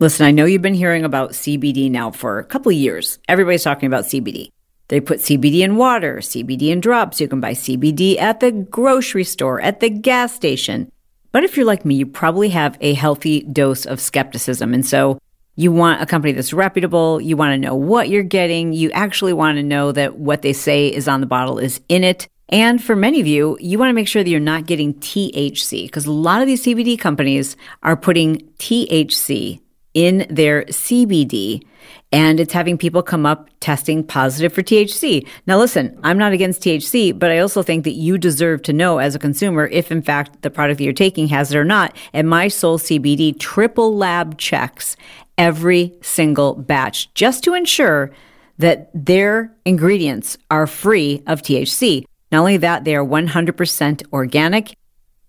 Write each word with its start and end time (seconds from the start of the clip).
Listen, 0.00 0.26
I 0.26 0.30
know 0.30 0.44
you've 0.44 0.62
been 0.62 0.74
hearing 0.74 1.04
about 1.04 1.32
CBD 1.32 1.90
now 1.90 2.12
for 2.12 2.38
a 2.38 2.44
couple 2.44 2.70
years. 2.70 3.18
Everybody's 3.28 3.64
talking 3.64 3.88
about 3.88 4.04
CBD. 4.04 4.52
They 4.86 5.00
put 5.00 5.18
CBD 5.18 5.62
in 5.62 5.74
water, 5.74 6.18
CBD 6.18 6.68
in 6.70 6.78
drops. 6.78 7.20
You 7.20 7.26
can 7.26 7.40
buy 7.40 7.50
CBD 7.50 8.16
at 8.16 8.38
the 8.38 8.52
grocery 8.52 9.24
store, 9.24 9.60
at 9.60 9.80
the 9.80 9.90
gas 9.90 10.32
station. 10.32 10.92
But 11.32 11.42
if 11.42 11.56
you're 11.56 11.66
like 11.66 11.84
me, 11.84 11.96
you 11.96 12.06
probably 12.06 12.50
have 12.50 12.78
a 12.80 12.94
healthy 12.94 13.40
dose 13.40 13.86
of 13.86 14.00
skepticism. 14.00 14.72
And 14.72 14.86
so 14.86 15.18
you 15.56 15.72
want 15.72 16.00
a 16.00 16.06
company 16.06 16.32
that's 16.32 16.52
reputable. 16.52 17.20
You 17.20 17.36
want 17.36 17.54
to 17.54 17.58
know 17.58 17.74
what 17.74 18.08
you're 18.08 18.22
getting. 18.22 18.72
You 18.72 18.92
actually 18.92 19.32
want 19.32 19.56
to 19.56 19.64
know 19.64 19.90
that 19.90 20.16
what 20.16 20.42
they 20.42 20.52
say 20.52 20.86
is 20.86 21.08
on 21.08 21.20
the 21.20 21.26
bottle 21.26 21.58
is 21.58 21.80
in 21.88 22.04
it. 22.04 22.28
And 22.50 22.80
for 22.80 22.94
many 22.94 23.20
of 23.20 23.26
you, 23.26 23.58
you 23.60 23.80
want 23.80 23.90
to 23.90 23.94
make 23.94 24.06
sure 24.06 24.22
that 24.22 24.30
you're 24.30 24.38
not 24.38 24.66
getting 24.66 24.94
THC 24.94 25.86
because 25.86 26.06
a 26.06 26.12
lot 26.12 26.40
of 26.40 26.46
these 26.46 26.64
CBD 26.64 26.96
companies 26.96 27.56
are 27.82 27.96
putting 27.96 28.42
THC 28.60 29.60
in 29.94 30.26
their 30.28 30.64
CBD 30.64 31.62
and 32.10 32.40
it's 32.40 32.52
having 32.52 32.78
people 32.78 33.02
come 33.02 33.26
up 33.26 33.50
testing 33.60 34.02
positive 34.02 34.52
for 34.52 34.62
THC. 34.62 35.26
Now, 35.46 35.58
listen, 35.58 35.98
I'm 36.02 36.16
not 36.16 36.32
against 36.32 36.62
THC, 36.62 37.18
but 37.18 37.30
I 37.30 37.38
also 37.38 37.62
think 37.62 37.84
that 37.84 37.92
you 37.92 38.16
deserve 38.16 38.62
to 38.62 38.72
know 38.72 38.98
as 38.98 39.14
a 39.14 39.18
consumer 39.18 39.66
if, 39.66 39.92
in 39.92 40.02
fact, 40.02 40.42
the 40.42 40.50
product 40.50 40.78
that 40.78 40.84
you're 40.84 40.92
taking 40.92 41.28
has 41.28 41.52
it 41.52 41.58
or 41.58 41.64
not. 41.64 41.94
And 42.12 42.28
My 42.28 42.48
Soul 42.48 42.78
CBD 42.78 43.38
triple 43.38 43.94
lab 43.96 44.38
checks 44.38 44.96
every 45.36 45.92
single 46.00 46.54
batch 46.54 47.12
just 47.14 47.44
to 47.44 47.54
ensure 47.54 48.10
that 48.58 48.90
their 48.92 49.54
ingredients 49.64 50.36
are 50.50 50.66
free 50.66 51.22
of 51.26 51.42
THC. 51.42 52.04
Not 52.32 52.40
only 52.40 52.56
that, 52.58 52.84
they 52.84 52.96
are 52.96 53.04
100% 53.04 54.02
organic. 54.12 54.74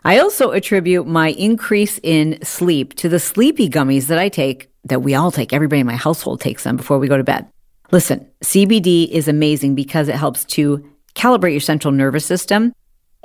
I 0.04 0.20
also 0.20 0.52
attribute 0.52 1.08
my 1.08 1.32
increase 1.32 2.00
in 2.04 2.40
sleep 2.44 2.96
to 2.96 3.10
the 3.10 3.20
sleepy 3.20 3.70
gummies 3.70 4.08
that 4.08 4.18
I 4.18 4.30
take, 4.30 4.70
that 4.86 5.02
we 5.02 5.14
all 5.14 5.32
take. 5.32 5.52
Everybody 5.52 5.82
in 5.82 5.88
my 5.88 5.96
household 5.96 6.40
takes 6.40 6.64
them 6.64 6.78
before 6.78 7.00
we 7.00 7.08
go 7.08 7.18
to 7.18 7.24
bed. 7.24 7.48
Listen, 7.92 8.28
CBD 8.44 9.10
is 9.10 9.28
amazing 9.28 9.76
because 9.76 10.08
it 10.08 10.16
helps 10.16 10.46
to 10.46 10.90
calibrate 11.16 11.52
your 11.52 11.60
central 11.60 11.92
nervous 11.92 12.26
system. 12.26 12.74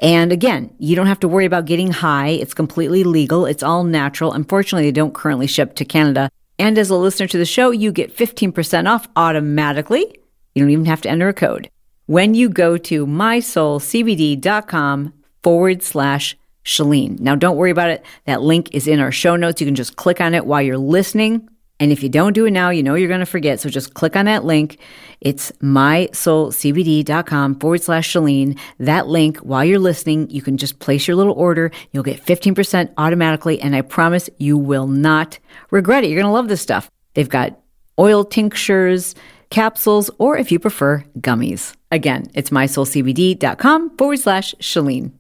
And 0.01 0.33
again, 0.33 0.75
you 0.79 0.97
don't 0.97 1.07
have 1.07 1.21
to 1.21 1.29
worry 1.29 1.45
about 1.45 1.67
getting 1.67 1.93
high. 1.93 2.31
It's 2.31 2.55
completely 2.55 3.05
legal. 3.05 3.47
It's 3.47 3.63
all 3.63 3.85
natural. 3.85 4.33
Unfortunately, 4.33 4.87
they 4.87 4.93
don't 4.93 5.15
currently 5.15 5.47
ship 5.47 5.77
to 5.77 5.85
Canada. 5.85 6.29
And 6.59 6.77
as 6.77 6.91
a 6.91 6.97
listener 6.97 7.29
to 7.29 7.39
the 7.39 7.45
show, 7.45 7.71
you 7.71 7.93
get 7.93 8.17
15% 8.17 8.91
off 8.91 9.07
automatically. 9.15 10.19
You 10.55 10.63
don't 10.63 10.71
even 10.71 10.87
have 10.87 11.03
to 11.03 11.11
enter 11.11 11.29
a 11.29 11.35
code 11.35 11.71
when 12.07 12.35
you 12.35 12.49
go 12.49 12.77
to 12.77 13.07
mysoulcbd.com 13.07 15.13
forward 15.43 15.83
slash 15.83 16.37
Chalene. 16.65 17.21
Now, 17.21 17.35
don't 17.35 17.57
worry 17.57 17.71
about 17.71 17.91
it. 17.91 18.05
That 18.27 18.43
link 18.43 18.75
is 18.75 18.87
in 18.89 19.01
our 19.01 19.13
show 19.13 19.37
notes. 19.37 19.61
You 19.61 19.67
can 19.67 19.75
just 19.75 19.97
click 19.97 20.21
on 20.21 20.35
it 20.35 20.47
while 20.47 20.63
you're 20.63 20.79
listening. 20.79 21.49
And 21.81 21.91
if 21.91 22.03
you 22.03 22.09
don't 22.09 22.33
do 22.33 22.47
it 22.47 22.53
now, 22.53 22.71
you 22.71 22.83
know 22.83 22.95
you're 22.95 23.09
going 23.09 23.21
to 23.21 23.27
forget. 23.27 23.61
So 23.61 23.69
just 23.69 23.95
click 23.95 24.15
on 24.17 24.27
that 24.27 24.45
link. 24.45 24.79
It's 25.21 25.51
mysoulcbd.com 25.61 27.59
forward 27.59 27.83
slash 27.83 28.13
Chalene. 28.13 28.59
That 28.79 29.09
link, 29.09 29.39
while 29.39 29.65
you're 29.65 29.81
listening, 29.81 30.31
you 30.31 30.41
can 30.41 30.57
just 30.57 30.79
place 30.79 31.09
your 31.09 31.17
little 31.17 31.35
order. 31.35 31.73
You'll 31.93 32.05
get 32.05 32.25
15% 32.25 32.93
automatically. 32.97 33.61
And 33.61 33.75
I 33.75 33.83
promise 33.83 34.31
you 34.39 34.57
will 34.57 34.87
not 34.87 35.41
regret 35.71 36.05
it. 36.05 36.11
You're 36.11 36.21
going 36.21 36.31
to 36.31 36.33
love 36.33 36.49
this 36.49 36.63
stuff. 36.63 36.89
They've 37.15 37.29
got 37.29 37.61
oil 37.99 38.25
tinctures, 38.25 39.17
capsules, 39.51 40.11
or 40.19 40.37
if 40.37 40.53
you 40.53 40.61
prefer, 40.61 41.05
gummies. 41.19 41.75
Again, 41.91 42.27
it's 42.35 42.51
mysoulcbd.com 42.51 43.97
forward 43.97 44.19
slash 44.19 44.55
Chalene. 44.61 45.13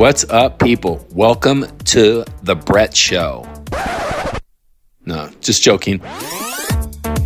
What's 0.00 0.24
up, 0.30 0.58
people? 0.58 1.06
Welcome 1.12 1.66
to 1.84 2.24
the 2.42 2.56
Bret 2.56 2.96
Show. 2.96 3.46
No, 5.04 5.28
just 5.42 5.62
joking. 5.62 6.00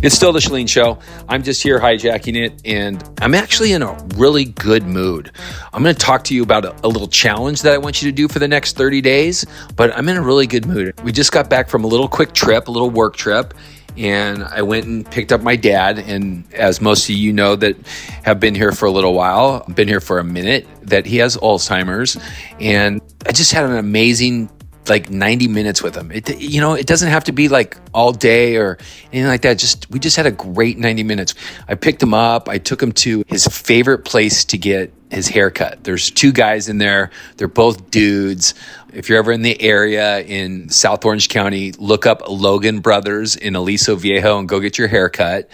It's 0.03 0.13
still 0.13 0.33
the 0.33 0.39
Chalene 0.39 0.67
Show. 0.67 0.99
I'm 1.29 1.41
just 1.41 1.63
here 1.63 1.79
hijacking 1.79 2.35
it, 2.35 2.61
and 2.65 3.01
I'm 3.21 3.33
actually 3.33 3.71
in 3.71 3.81
a 3.81 3.93
really 4.15 4.43
good 4.43 4.83
mood. 4.83 5.31
I'm 5.71 5.83
going 5.83 5.95
to 5.95 6.01
talk 6.01 6.25
to 6.25 6.35
you 6.35 6.43
about 6.43 6.65
a, 6.65 6.75
a, 6.85 6.89
little 6.89 7.07
challenge 7.07 7.61
that 7.61 7.71
I 7.71 7.77
want 7.77 8.01
you 8.01 8.11
to 8.11 8.13
do 8.13 8.27
for 8.27 8.39
the 8.39 8.47
next 8.49 8.75
30 8.75 8.99
days, 8.99 9.45
but 9.77 9.97
I'm 9.97 10.09
in 10.09 10.17
a 10.17 10.21
really 10.21 10.45
good 10.45 10.65
mood. 10.65 10.99
We 11.01 11.13
just 11.13 11.31
got 11.31 11.49
back 11.49 11.69
from 11.69 11.85
a 11.85 11.87
little 11.87 12.09
quick 12.09 12.33
trip, 12.33 12.67
a 12.67 12.71
little 12.71 12.89
work 12.89 13.15
trip, 13.15 13.53
and 13.97 14.43
I 14.43 14.61
went 14.61 14.85
and 14.85 15.09
picked 15.09 15.31
up 15.31 15.41
my 15.41 15.55
dad. 15.55 15.99
And 15.99 16.43
as 16.53 16.81
most 16.81 17.09
of 17.09 17.15
you 17.15 17.31
know 17.33 17.55
that 17.55 17.77
have 18.23 18.39
been 18.39 18.55
here 18.55 18.71
for 18.71 18.85
a 18.85 18.91
little 18.91 19.13
while, 19.13 19.65
been 19.73 19.87
here 19.87 19.99
for 19.99 20.19
a 20.19 20.23
minute, 20.23 20.67
that 20.83 21.05
he 21.05 21.17
has 21.17 21.37
Alzheimer's. 21.37 22.17
And 22.59 23.01
I 23.25 23.31
just 23.31 23.51
had 23.51 23.65
an 23.65 23.75
amazing 23.77 24.49
like 24.89 25.09
90 25.09 25.47
minutes 25.47 25.81
with 25.81 25.95
him. 25.95 26.11
It, 26.11 26.39
you 26.39 26.61
know, 26.61 26.73
it 26.73 26.85
doesn't 26.85 27.09
have 27.09 27.23
to 27.25 27.31
be 27.31 27.47
like 27.49 27.77
all 27.93 28.11
day 28.11 28.57
or 28.57 28.77
anything 29.11 29.27
like 29.27 29.41
that. 29.41 29.57
Just, 29.57 29.89
we 29.89 29.99
just 29.99 30.15
had 30.15 30.25
a 30.25 30.31
great 30.31 30.77
90 30.77 31.03
minutes. 31.03 31.33
I 31.67 31.75
picked 31.75 32.03
him 32.03 32.13
up. 32.13 32.49
I 32.49 32.57
took 32.57 32.81
him 32.81 32.91
to 32.93 33.23
his 33.27 33.47
favorite 33.47 34.05
place 34.05 34.45
to 34.45 34.57
get 34.57 34.93
his 35.09 35.27
haircut. 35.27 35.83
There's 35.83 36.11
two 36.11 36.31
guys 36.31 36.67
in 36.69 36.77
there. 36.77 37.11
They're 37.37 37.47
both 37.47 37.89
dudes. 37.89 38.53
If 38.95 39.09
you're 39.09 39.17
ever 39.17 39.33
in 39.33 39.41
the 39.41 39.61
area 39.61 40.21
in 40.21 40.69
South 40.69 41.03
Orange 41.03 41.27
County, 41.27 41.73
look 41.73 42.05
up 42.05 42.29
Logan 42.29 42.79
Brothers 42.79 43.35
in 43.35 43.55
Aliso 43.55 43.97
Viejo 43.97 44.39
and 44.39 44.47
go 44.47 44.61
get 44.61 44.77
your 44.77 44.87
haircut 44.87 45.49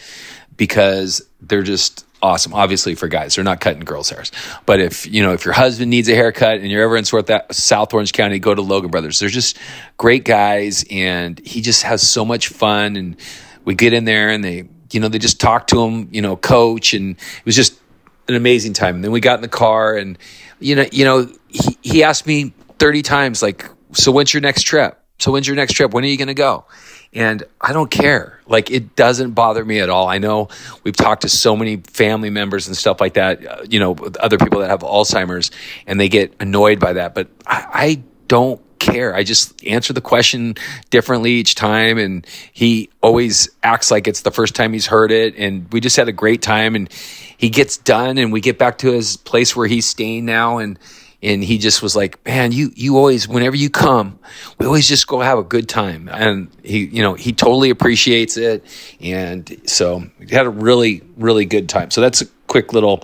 because 0.55 1.23
they're 1.41 1.63
just 1.63 2.05
awesome. 2.21 2.53
Obviously 2.53 2.93
for 2.93 3.07
guys, 3.07 3.35
they're 3.35 3.43
not 3.43 3.59
cutting 3.59 3.83
girls' 3.83 4.11
hairs. 4.11 4.31
But 4.67 4.79
if 4.79 5.07
you 5.07 5.23
know 5.23 5.33
if 5.33 5.43
your 5.43 5.55
husband 5.55 5.89
needs 5.89 6.07
a 6.07 6.13
haircut 6.13 6.59
and 6.59 6.69
you're 6.69 6.83
ever 6.83 6.97
in 6.97 7.03
South 7.03 7.93
Orange 7.93 8.13
County, 8.13 8.37
go 8.37 8.53
to 8.53 8.61
Logan 8.61 8.91
Brothers. 8.91 9.17
They're 9.17 9.29
just 9.29 9.57
great 9.97 10.23
guys, 10.23 10.85
and 10.91 11.39
he 11.39 11.61
just 11.61 11.81
has 11.81 12.07
so 12.07 12.23
much 12.23 12.49
fun. 12.49 12.95
And 12.95 13.17
we 13.65 13.73
get 13.73 13.93
in 13.93 14.05
there 14.05 14.29
and 14.29 14.43
they, 14.43 14.69
you 14.91 14.99
know, 14.99 15.07
they 15.07 15.17
just 15.17 15.39
talk 15.39 15.65
to 15.67 15.81
him, 15.81 16.09
you 16.11 16.21
know, 16.21 16.35
coach, 16.35 16.93
and 16.93 17.15
it 17.15 17.45
was 17.45 17.55
just 17.55 17.79
an 18.27 18.35
amazing 18.35 18.73
time. 18.73 18.95
And 18.95 19.03
then 19.03 19.11
we 19.11 19.19
got 19.19 19.35
in 19.35 19.41
the 19.41 19.47
car, 19.47 19.95
and 19.95 20.15
you 20.59 20.75
know, 20.75 20.85
you 20.91 21.05
know, 21.05 21.27
he, 21.47 21.77
he 21.81 22.03
asked 22.03 22.27
me 22.27 22.53
30 22.81 23.03
times, 23.03 23.43
like, 23.43 23.69
so 23.93 24.11
when's 24.11 24.33
your 24.33 24.41
next 24.41 24.63
trip? 24.63 24.99
So 25.19 25.31
when's 25.31 25.45
your 25.45 25.55
next 25.55 25.73
trip? 25.73 25.93
When 25.93 26.03
are 26.03 26.07
you 26.07 26.17
going 26.17 26.29
to 26.29 26.33
go? 26.33 26.65
And 27.13 27.43
I 27.61 27.73
don't 27.73 27.91
care. 27.91 28.39
Like, 28.47 28.71
it 28.71 28.95
doesn't 28.95 29.33
bother 29.33 29.63
me 29.63 29.81
at 29.81 29.91
all. 29.91 30.07
I 30.07 30.17
know 30.17 30.49
we've 30.83 30.95
talked 30.95 31.21
to 31.21 31.29
so 31.29 31.55
many 31.55 31.77
family 31.77 32.31
members 32.31 32.65
and 32.65 32.75
stuff 32.75 32.99
like 32.99 33.13
that, 33.13 33.45
uh, 33.45 33.65
you 33.69 33.79
know, 33.79 33.93
other 34.19 34.39
people 34.39 34.61
that 34.61 34.71
have 34.71 34.79
Alzheimer's, 34.79 35.51
and 35.85 35.99
they 35.99 36.09
get 36.09 36.33
annoyed 36.39 36.79
by 36.79 36.93
that. 36.93 37.13
But 37.13 37.27
I, 37.45 37.67
I 37.71 38.03
don't 38.27 38.59
care. 38.79 39.13
I 39.13 39.21
just 39.21 39.63
answer 39.63 39.93
the 39.93 40.01
question 40.01 40.55
differently 40.89 41.33
each 41.33 41.53
time. 41.53 41.99
And 41.99 42.25
he 42.51 42.89
always 42.99 43.47
acts 43.61 43.91
like 43.91 44.07
it's 44.07 44.21
the 44.21 44.31
first 44.31 44.55
time 44.55 44.73
he's 44.73 44.87
heard 44.87 45.11
it. 45.11 45.35
And 45.37 45.71
we 45.71 45.81
just 45.81 45.97
had 45.97 46.07
a 46.07 46.11
great 46.11 46.41
time. 46.41 46.73
And 46.73 46.91
he 47.37 47.51
gets 47.51 47.77
done, 47.77 48.17
and 48.17 48.33
we 48.33 48.41
get 48.41 48.57
back 48.57 48.79
to 48.79 48.91
his 48.91 49.17
place 49.17 49.55
where 49.55 49.67
he's 49.67 49.85
staying 49.85 50.25
now. 50.25 50.57
And 50.57 50.79
and 51.23 51.43
he 51.43 51.57
just 51.57 51.81
was 51.81 51.95
like, 51.95 52.23
"Man, 52.25 52.51
you 52.51 52.71
you 52.75 52.97
always 52.97 53.27
whenever 53.27 53.55
you 53.55 53.69
come, 53.69 54.19
we 54.57 54.65
always 54.65 54.87
just 54.87 55.07
go 55.07 55.19
have 55.19 55.37
a 55.37 55.43
good 55.43 55.69
time." 55.69 56.09
And 56.11 56.49
he, 56.63 56.85
you 56.85 57.01
know, 57.01 57.13
he 57.13 57.33
totally 57.33 57.69
appreciates 57.69 58.37
it, 58.37 58.65
and 58.99 59.61
so 59.65 60.03
we 60.19 60.27
had 60.29 60.45
a 60.45 60.49
really 60.49 61.01
really 61.17 61.45
good 61.45 61.69
time. 61.69 61.91
So 61.91 62.01
that's 62.01 62.21
a 62.21 62.25
quick 62.47 62.73
little 62.73 63.03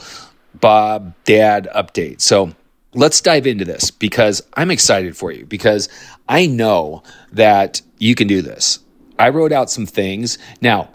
Bob 0.59 1.13
Dad 1.25 1.67
update. 1.75 2.21
So 2.21 2.53
let's 2.93 3.21
dive 3.21 3.47
into 3.47 3.65
this 3.65 3.91
because 3.91 4.41
I'm 4.55 4.71
excited 4.71 5.15
for 5.15 5.31
you 5.31 5.45
because 5.45 5.89
I 6.27 6.47
know 6.47 7.03
that 7.31 7.81
you 7.99 8.15
can 8.15 8.27
do 8.27 8.41
this. 8.41 8.79
I 9.19 9.29
wrote 9.29 9.51
out 9.51 9.69
some 9.69 9.85
things. 9.85 10.37
Now, 10.61 10.89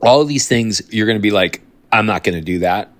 all 0.00 0.20
of 0.20 0.28
these 0.28 0.48
things 0.48 0.82
you're 0.90 1.06
going 1.06 1.18
to 1.18 1.22
be 1.22 1.30
like, 1.30 1.62
I'm 1.92 2.06
not 2.06 2.24
going 2.24 2.34
to 2.34 2.44
do 2.44 2.60
that. 2.60 2.90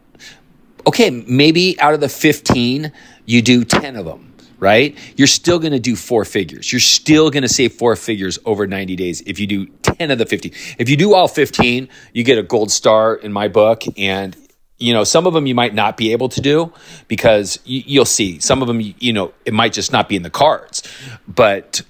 Okay, 0.87 1.11
maybe 1.11 1.81
out 1.81 1.95
of 1.95 2.01
the 2.01 2.09
15 2.09 2.93
you 3.27 3.43
do 3.43 3.65
10 3.65 3.97
of 3.97 4.05
them, 4.05 4.35
right? 4.59 4.97
You're 5.17 5.27
still 5.27 5.59
going 5.59 5.73
to 5.73 5.79
do 5.79 5.97
four 5.97 6.25
figures. 6.25 6.73
You're 6.73 6.81
still 6.81 7.31
going 7.31 7.43
to 7.43 7.49
save 7.49 7.73
four 7.73 7.97
figures 7.97 8.39
over 8.45 8.67
90 8.67 8.97
days 8.97 9.23
if 9.27 9.39
you 9.39 9.47
do 9.47 9.67
10 9.67 10.11
of 10.11 10.19
the 10.19 10.27
15. 10.27 10.53
If 10.79 10.89
you 10.89 10.97
do 10.97 11.15
all 11.15 11.29
15, 11.29 11.89
you 12.13 12.25
get 12.25 12.39
a 12.39 12.43
gold 12.43 12.71
star 12.71 13.15
in 13.15 13.33
my 13.33 13.49
book. 13.49 13.83
And, 13.97 14.37
you 14.79 14.93
know, 14.93 15.05
some 15.05 15.27
of 15.27 15.33
them 15.33 15.47
you 15.47 15.55
might 15.55 15.75
not 15.75 15.97
be 15.97 16.13
able 16.13 16.29
to 16.31 16.41
do 16.41 16.73
because 17.09 17.59
you, 17.65 18.01
will 18.01 18.07
see. 18.07 18.41
Some 18.41 18.63
of 18.63 18.69
them, 18.69 18.81
you 18.81 19.13
know, 19.13 19.33
it 19.45 19.53
might 19.55 19.73
just 19.73 19.93
not 19.93 20.09
be 20.09 20.17
in 20.17 20.23
the 20.23 20.31
cards. 20.31 20.83
But, 21.27 21.83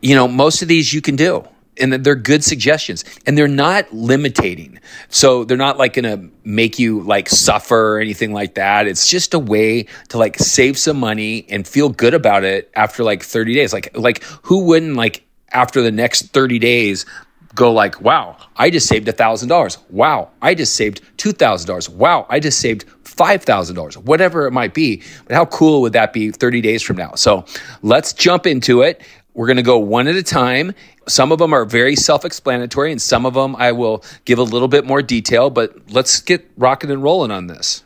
you 0.00 0.14
know, 0.14 0.28
most 0.28 0.62
of 0.62 0.68
these 0.68 0.92
you 0.92 1.00
can 1.00 1.16
do 1.16 1.48
and 1.80 1.92
they're 1.92 2.14
good 2.14 2.44
suggestions 2.44 3.04
and 3.26 3.36
they're 3.36 3.48
not 3.48 3.92
limiting. 3.92 4.78
So 5.08 5.44
they're 5.44 5.56
not 5.56 5.78
like 5.78 5.94
gonna 5.94 6.28
make 6.44 6.78
you 6.78 7.00
like 7.00 7.28
suffer 7.28 7.96
or 7.96 8.00
anything 8.00 8.32
like 8.32 8.54
that. 8.54 8.86
It's 8.86 9.06
just 9.06 9.34
a 9.34 9.38
way 9.38 9.86
to 10.08 10.18
like 10.18 10.38
save 10.38 10.78
some 10.78 10.98
money 10.98 11.46
and 11.48 11.66
feel 11.66 11.88
good 11.88 12.14
about 12.14 12.44
it 12.44 12.70
after 12.74 13.04
like 13.04 13.22
30 13.22 13.54
days. 13.54 13.72
Like 13.72 13.96
like 13.96 14.22
who 14.42 14.64
wouldn't 14.64 14.96
like 14.96 15.24
after 15.52 15.82
the 15.82 15.92
next 15.92 16.32
30 16.32 16.58
days 16.58 17.06
go 17.54 17.72
like 17.72 18.00
wow 18.00 18.36
i 18.56 18.68
just 18.68 18.88
saved 18.88 19.06
$1000 19.06 19.78
wow 19.90 20.28
i 20.42 20.54
just 20.54 20.74
saved 20.74 21.00
$2000 21.18 21.88
wow 21.90 22.26
i 22.28 22.40
just 22.40 22.58
saved 22.58 22.84
$5000 23.04 23.96
whatever 23.98 24.46
it 24.48 24.50
might 24.50 24.74
be 24.74 25.02
but 25.26 25.34
how 25.34 25.44
cool 25.46 25.82
would 25.82 25.92
that 25.92 26.12
be 26.12 26.30
30 26.30 26.60
days 26.60 26.82
from 26.82 26.96
now? 26.96 27.14
So 27.14 27.44
let's 27.82 28.12
jump 28.12 28.46
into 28.46 28.82
it. 28.82 29.02
We're 29.34 29.46
going 29.46 29.56
to 29.56 29.62
go 29.62 29.78
one 29.78 30.06
at 30.06 30.14
a 30.14 30.22
time 30.22 30.74
Some 31.08 31.32
of 31.32 31.38
them 31.38 31.52
are 31.52 31.64
very 31.64 31.96
self 31.96 32.24
explanatory, 32.24 32.92
and 32.92 33.00
some 33.00 33.26
of 33.26 33.34
them 33.34 33.56
I 33.56 33.72
will 33.72 34.04
give 34.24 34.38
a 34.38 34.42
little 34.42 34.68
bit 34.68 34.86
more 34.86 35.02
detail, 35.02 35.50
but 35.50 35.90
let's 35.90 36.20
get 36.20 36.50
rocking 36.56 36.90
and 36.90 37.02
rolling 37.02 37.30
on 37.30 37.46
this. 37.46 37.84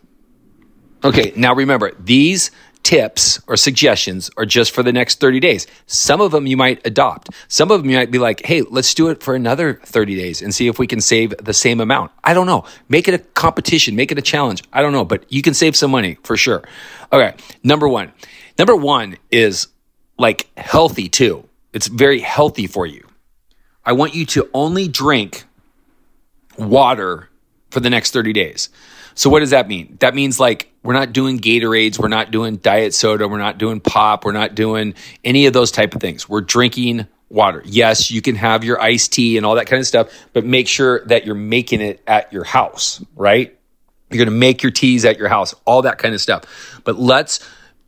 Okay, 1.05 1.33
now 1.37 1.55
remember, 1.55 1.93
these 1.99 2.51
tips 2.83 3.41
or 3.47 3.57
suggestions 3.57 4.31
are 4.37 4.47
just 4.47 4.73
for 4.73 4.83
the 4.83 4.93
next 4.93 5.21
30 5.21 5.41
days. 5.41 5.67
Some 5.87 6.21
of 6.21 6.33
them 6.33 6.47
you 6.47 6.57
might 6.57 6.85
adopt. 6.87 7.29
Some 7.49 7.71
of 7.71 7.83
them 7.83 7.91
you 7.91 7.97
might 7.97 8.11
be 8.11 8.19
like, 8.19 8.45
hey, 8.47 8.63
let's 8.63 8.95
do 8.95 9.09
it 9.09 9.23
for 9.23 9.35
another 9.35 9.81
30 9.85 10.17
days 10.17 10.41
and 10.41 10.55
see 10.55 10.69
if 10.69 10.79
we 10.79 10.87
can 10.87 11.01
save 11.01 11.35
the 11.37 11.53
same 11.53 11.81
amount. 11.81 12.13
I 12.25 12.35
don't 12.35 12.47
know. 12.47 12.65
Make 12.89 13.07
it 13.07 13.15
a 13.15 13.19
competition, 13.19 13.95
make 13.95 14.11
it 14.11 14.19
a 14.19 14.23
challenge. 14.23 14.63
I 14.73 14.83
don't 14.83 14.93
know, 14.93 15.05
but 15.05 15.31
you 15.31 15.43
can 15.43 15.55
save 15.55 15.77
some 15.77 15.91
money 15.91 16.17
for 16.23 16.37
sure. 16.37 16.63
Okay, 17.13 17.35
number 17.63 17.89
one. 17.89 18.13
Number 18.59 18.75
one 18.75 19.19
is 19.31 19.69
like 20.19 20.49
healthy 20.57 21.09
too. 21.09 21.49
It's 21.73 21.87
very 21.87 22.21
healthy 22.21 22.67
for 22.67 22.87
you. 22.87 23.08
I 23.89 23.93
want 23.93 24.15
you 24.15 24.27
to 24.27 24.51
only 24.53 24.87
drink 24.87 25.47
water 26.59 27.31
for 27.71 27.81
the 27.81 27.89
next 27.89 28.13
30 28.13 28.35
days. 28.35 28.69
So 29.15 29.31
what 29.31 29.41
does 29.41 29.49
that 29.49 29.67
mean? 29.67 29.97
That 30.01 30.15
means 30.15 30.39
like 30.39 30.71
we're 30.83 30.93
not 30.93 31.15
doing 31.15 31.39
Gatorades, 31.39 31.99
we're 31.99 32.09
not 32.09 32.31
doing 32.31 32.57
diet 32.57 32.93
soda, 32.93 33.27
we're 33.27 33.39
not 33.39 33.57
doing 33.57 33.81
pop, 33.81 34.27
we're 34.27 34.33
not 34.33 34.55
doing 34.55 34.93
any 35.25 35.47
of 35.47 35.55
those 35.55 35.71
type 35.71 35.95
of 35.95 36.03
things. 36.03 36.29
We're 36.29 36.43
drinking 36.43 37.07
water. 37.31 37.63
Yes, 37.65 38.11
you 38.11 38.21
can 38.21 38.35
have 38.35 38.63
your 38.63 38.79
iced 38.79 39.15
tea 39.15 39.39
and 39.39 39.47
all 39.47 39.55
that 39.55 39.67
kind 39.67 39.81
of 39.81 39.87
stuff, 39.87 40.13
but 40.35 40.45
make 40.45 40.69
sure 40.69 41.03
that 41.07 41.25
you're 41.25 41.35
making 41.35 41.81
it 41.81 42.03
at 42.07 42.31
your 42.31 42.45
house, 42.45 43.03
right? 43.17 43.59
You're 44.11 44.19
going 44.19 44.35
to 44.35 44.39
make 44.39 44.63
your 44.63 44.73
teas 44.73 45.07
at 45.07 45.17
your 45.17 45.29
house, 45.29 45.55
all 45.65 45.81
that 45.83 45.97
kind 45.97 46.15
of 46.15 46.21
stuff. 46.21 46.45
But 46.85 46.99
let's 46.99 47.41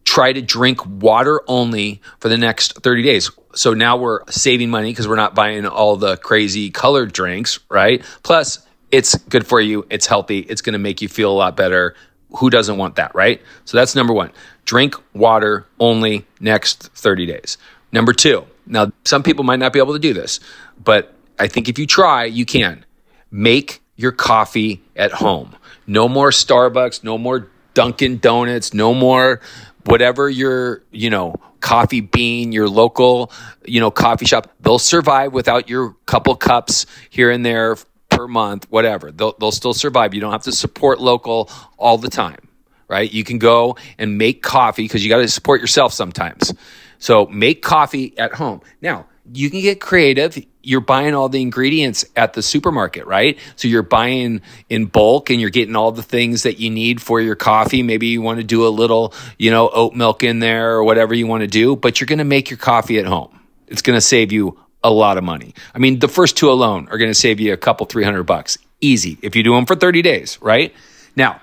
try 0.05 0.33
to 0.33 0.41
drink 0.41 0.81
water 0.87 1.43
only 1.47 2.01
for 2.21 2.31
the 2.31 2.39
next 2.39 2.81
30 2.83 3.03
days 3.03 3.31
so 3.55 3.75
now 3.75 3.97
we're 3.97 4.25
saving 4.31 4.71
money 4.71 4.91
because 4.91 5.09
we're 5.09 5.17
not 5.17 5.35
buying 5.35 5.67
all 5.67 5.97
the 5.97 6.17
crazy 6.17 6.71
colored 6.71 7.13
drinks, 7.13 7.59
right? 7.69 8.03
Plus, 8.23 8.67
it's 8.91 9.17
good 9.17 9.47
for 9.47 9.61
you. 9.61 9.87
It's 9.91 10.07
healthy. 10.07 10.41
It's 10.41 10.63
going 10.63 10.73
to 10.75 10.79
make 10.79 11.03
you 11.03 11.09
feel 11.09 11.31
a 11.31 11.35
lot 11.35 11.57
better. 11.57 11.95
Who 12.37 12.51
doesn't 12.51 12.77
want 12.77 12.97
that, 12.97 13.15
right? 13.15 13.41
So 13.65 13.77
that's 13.77 13.95
number 13.95 14.13
one. 14.13 14.33
Drink 14.65 14.95
water 15.15 15.67
only 15.79 16.27
next 16.41 16.89
30 16.95 17.27
days. 17.27 17.59
Number 17.93 18.13
two, 18.13 18.47
now 18.67 18.93
some 19.05 19.23
people 19.23 19.45
might 19.45 19.59
not 19.59 19.73
be 19.73 19.81
able 19.81 19.95
to 19.95 19.99
do 19.99 20.15
this, 20.15 20.39
but 20.83 21.13
I 21.39 21.49
think 21.49 21.69
if 21.69 21.79
you 21.79 21.87
try, 21.87 22.25
you 22.25 22.45
can. 22.45 22.85
Make 23.33 23.81
your 23.97 24.13
coffee 24.13 24.83
at 24.97 25.13
home. 25.13 25.57
No 25.87 26.09
more 26.09 26.31
Starbucks, 26.31 27.03
no 27.05 27.19
more 27.19 27.49
Dunkin' 27.75 28.19
Donuts, 28.19 28.75
no 28.75 28.95
more 28.95 29.41
whatever 29.85 30.29
your, 30.29 30.83
you 30.91 31.11
know, 31.11 31.35
coffee 31.61 32.01
bean, 32.01 32.53
your 32.53 32.69
local, 32.69 33.33
you 33.65 33.81
know, 33.81 33.91
coffee 33.91 34.27
shop, 34.27 34.51
they'll 34.61 34.79
survive 34.79 35.33
without 35.33 35.69
your 35.69 35.97
couple 36.07 36.35
cups 36.37 36.87
here 37.11 37.31
and 37.31 37.45
there 37.45 37.77
per 38.09 38.27
month, 38.27 38.67
whatever. 38.71 39.13
They'll, 39.13 39.35
they'll 39.39 39.53
still 39.53 39.75
survive. 39.75 40.15
You 40.15 40.21
don't 40.21 40.33
have 40.33 40.43
to 40.45 40.53
support 40.53 41.01
local 41.01 41.51
all 41.79 41.99
the 41.99 42.11
time, 42.11 42.49
right? 42.89 43.11
You 43.11 43.25
can 43.25 43.39
go 43.39 43.77
and 43.99 44.19
make 44.19 44.43
coffee 44.43 44.85
because 44.85 45.05
you 45.05 45.11
got 45.11 45.19
to 45.19 45.29
support 45.29 45.61
yourself 45.61 45.93
sometimes. 45.93 46.53
So 46.99 47.27
make 47.27 47.63
coffee 47.63 48.17
at 48.19 48.35
home. 48.35 48.61
Now, 48.83 49.07
you 49.33 49.51
can 49.51 49.61
get 49.61 49.81
creative 49.81 50.39
you're 50.63 50.81
buying 50.81 51.15
all 51.15 51.29
the 51.29 51.41
ingredients 51.41 52.05
at 52.17 52.35
the 52.35 52.43
supermarket, 52.43 53.07
right? 53.07 53.39
So 53.57 53.69
you're 53.69 53.83
buying 53.83 54.43
in 54.69 54.87
bulk 54.87 55.31
and 55.31 55.41
you're 55.41 55.51
getting 55.51 55.77
all 55.77 55.93
the 55.93 56.03
things 56.03 56.43
that 56.43 56.59
you 56.59 56.71
need 56.71 57.01
for 57.01 57.21
your 57.21 57.37
coffee. 57.37 57.83
Maybe 57.83 58.09
you 58.09 58.23
want 58.23 58.39
to 58.39 58.45
do 58.45 58.67
a 58.67 58.69
little, 58.69 59.15
you 59.39 59.51
know, 59.51 59.69
oat 59.69 59.95
milk 59.95 60.23
in 60.23 60.39
there 60.39 60.73
or 60.73 60.85
whatever 60.85 61.15
you 61.15 61.27
want 61.27 61.43
to 61.43 61.47
do, 61.47 61.77
but 61.77 62.01
you're 62.01 62.07
going 62.07 62.19
to 62.19 62.25
make 62.25 62.51
your 62.51 62.59
coffee 62.59 62.99
at 62.99 63.07
home. 63.07 63.39
It's 63.69 63.83
going 63.83 63.97
to 63.97 64.03
save 64.03 64.33
you 64.33 64.59
a 64.83 64.91
lot 64.91 65.19
of 65.19 65.25
money. 65.25 65.55
I 65.75 65.79
mean, 65.79 65.99
the 65.99 66.09
first 66.09 66.37
two 66.37 66.51
alone 66.51 66.89
are 66.91 66.99
going 66.99 67.11
to 67.11 67.15
save 67.15 67.41
you 67.41 67.53
a 67.53 67.57
couple, 67.57 67.87
300 67.87 68.25
bucks. 68.25 68.59
Easy 68.81 69.19
if 69.23 69.37
you 69.37 69.43
do 69.43 69.55
them 69.55 69.67
for 69.67 69.77
30 69.77 70.03
days, 70.03 70.39
right? 70.41 70.75
Now, 71.17 71.41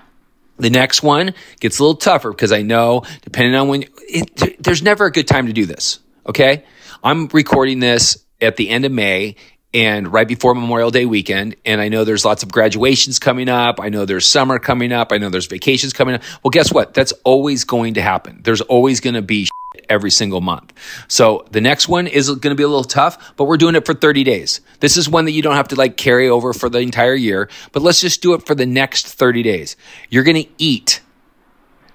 the 0.58 0.70
next 0.70 1.02
one 1.02 1.34
gets 1.60 1.78
a 1.78 1.82
little 1.82 1.96
tougher 1.96 2.30
because 2.30 2.52
I 2.52 2.62
know 2.62 3.02
depending 3.22 3.54
on 3.54 3.68
when 3.68 3.84
it, 4.08 4.62
there's 4.62 4.82
never 4.82 5.06
a 5.06 5.12
good 5.12 5.28
time 5.28 5.46
to 5.46 5.52
do 5.52 5.66
this. 5.66 6.00
Okay. 6.26 6.64
I'm 7.02 7.28
recording 7.28 7.78
this 7.78 8.24
at 8.40 8.56
the 8.56 8.68
end 8.68 8.84
of 8.84 8.92
May 8.92 9.36
and 9.74 10.10
right 10.10 10.26
before 10.26 10.54
Memorial 10.54 10.90
Day 10.90 11.04
weekend. 11.04 11.56
And 11.64 11.80
I 11.80 11.88
know 11.88 12.04
there's 12.04 12.24
lots 12.24 12.42
of 12.42 12.50
graduations 12.50 13.18
coming 13.18 13.48
up. 13.48 13.80
I 13.80 13.88
know 13.88 14.04
there's 14.04 14.26
summer 14.26 14.58
coming 14.58 14.92
up. 14.92 15.12
I 15.12 15.18
know 15.18 15.28
there's 15.28 15.46
vacations 15.46 15.92
coming 15.92 16.14
up. 16.16 16.22
Well, 16.42 16.50
guess 16.50 16.72
what? 16.72 16.94
That's 16.94 17.12
always 17.24 17.64
going 17.64 17.94
to 17.94 18.02
happen. 18.02 18.40
There's 18.42 18.62
always 18.62 19.00
going 19.00 19.14
to 19.14 19.22
be 19.22 19.48
every 19.88 20.10
single 20.10 20.40
month. 20.40 20.72
So 21.08 21.46
the 21.50 21.60
next 21.60 21.88
one 21.88 22.06
is 22.06 22.28
going 22.28 22.40
to 22.40 22.54
be 22.54 22.62
a 22.62 22.68
little 22.68 22.84
tough, 22.84 23.36
but 23.36 23.44
we're 23.44 23.58
doing 23.58 23.74
it 23.74 23.84
for 23.84 23.94
30 23.94 24.24
days. 24.24 24.60
This 24.80 24.96
is 24.96 25.08
one 25.08 25.26
that 25.26 25.32
you 25.32 25.42
don't 25.42 25.54
have 25.54 25.68
to 25.68 25.76
like 25.76 25.96
carry 25.96 26.28
over 26.28 26.52
for 26.52 26.68
the 26.68 26.78
entire 26.78 27.14
year, 27.14 27.48
but 27.72 27.82
let's 27.82 28.00
just 28.00 28.22
do 28.22 28.34
it 28.34 28.46
for 28.46 28.54
the 28.54 28.66
next 28.66 29.06
30 29.06 29.42
days. 29.42 29.76
You're 30.08 30.24
going 30.24 30.42
to 30.42 30.50
eat 30.58 31.00